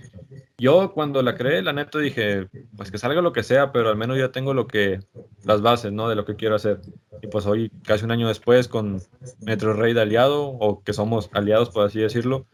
[0.57, 3.95] Yo cuando la creé, la neta dije, pues que salga lo que sea, pero al
[3.97, 4.99] menos ya tengo lo que,
[5.43, 6.09] las bases, ¿no?
[6.09, 6.81] De lo que quiero hacer.
[7.21, 9.01] Y pues hoy, casi un año después, con
[9.41, 12.45] Metro Rey de aliado, o que somos aliados, por así decirlo,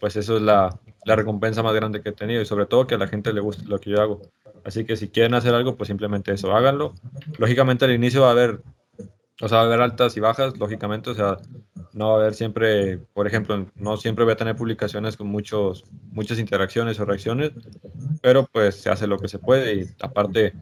[0.00, 2.94] pues eso es la, la recompensa más grande que he tenido y sobre todo que
[2.94, 4.22] a la gente le guste lo que yo hago.
[4.64, 6.94] Así que si quieren hacer algo, pues simplemente eso, háganlo.
[7.38, 8.60] Lógicamente al inicio va a haber,
[9.40, 11.38] o sea, va a haber altas y bajas, lógicamente, o sea,
[11.92, 15.84] no va a haber siempre, por ejemplo, no siempre voy a tener publicaciones con muchos,
[16.12, 17.52] muchas interacciones o reacciones,
[18.22, 20.54] pero pues se hace lo que se puede y aparte,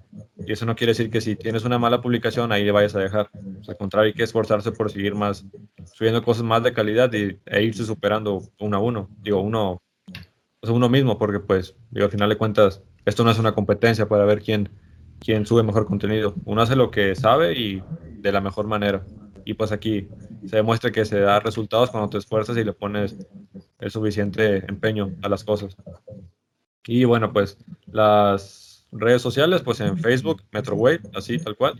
[0.47, 3.01] y eso no quiere decir que si tienes una mala publicación ahí le vayas a
[3.01, 3.31] dejar.
[3.69, 5.45] al contrario, hay que esforzarse por seguir más,
[5.95, 9.83] subiendo cosas más de calidad y, e irse superando uno a uno, digo, uno,
[10.61, 13.55] o sea, uno mismo, porque pues, digo, al final de cuentas, esto no es una
[13.55, 14.71] competencia para ver quién,
[15.19, 16.35] quién sube mejor contenido.
[16.45, 17.83] Uno hace lo que sabe y
[18.23, 19.05] de la mejor manera.
[19.45, 20.09] Y pues aquí
[20.47, 23.17] se demuestra que se da resultados cuando te esfuerzas y le pones
[23.81, 25.77] el suficiente empeño a las cosas.
[26.87, 31.75] Y bueno, pues las redes sociales, pues en Facebook, MetroWave, así tal cual.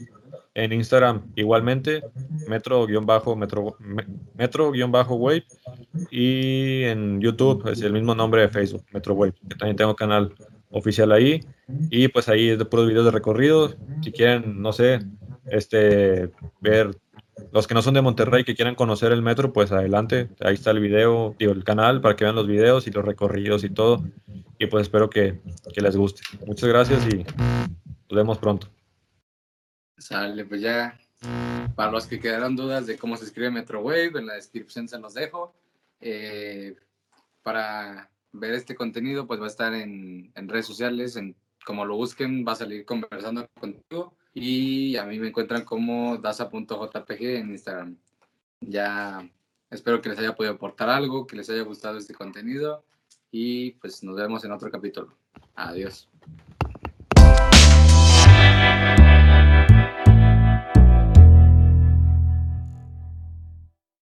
[0.55, 2.03] En Instagram igualmente,
[2.49, 3.77] metro-metro,
[4.35, 5.45] metro-wave.
[6.11, 10.35] Y en YouTube es el mismo nombre de Facebook, MetroWave, que también tengo canal
[10.71, 11.41] oficial ahí.
[11.91, 13.77] Y pues ahí es de puros videos de recorridos.
[14.03, 15.01] Si quieren, no sé,
[15.47, 16.31] este,
[16.61, 16.97] ver
[17.51, 20.29] los que no son de Monterrey que quieran conocer el metro, pues adelante.
[20.41, 23.65] Ahí está el video, digo, el canal para que vean los videos y los recorridos
[23.65, 24.05] y todo.
[24.59, 25.41] Y pues espero que,
[25.75, 26.23] que les guste.
[26.47, 28.69] Muchas gracias y nos vemos pronto.
[29.99, 30.99] Sale, pues ya.
[31.75, 35.15] Para los que quedaron dudas de cómo se escribe MetroWave, en la descripción se los
[35.15, 35.55] dejo.
[36.01, 36.77] Eh,
[37.43, 41.97] para ver este contenido, pues va a estar en, en, redes sociales, en, como lo
[41.97, 47.97] busquen, va a salir conversando contigo y a mí me encuentran como daza.jpg en Instagram.
[48.61, 49.29] Ya
[49.71, 52.85] espero que les haya podido aportar algo, que les haya gustado este contenido
[53.31, 55.17] y pues nos vemos en otro capítulo.
[55.55, 56.09] Adiós.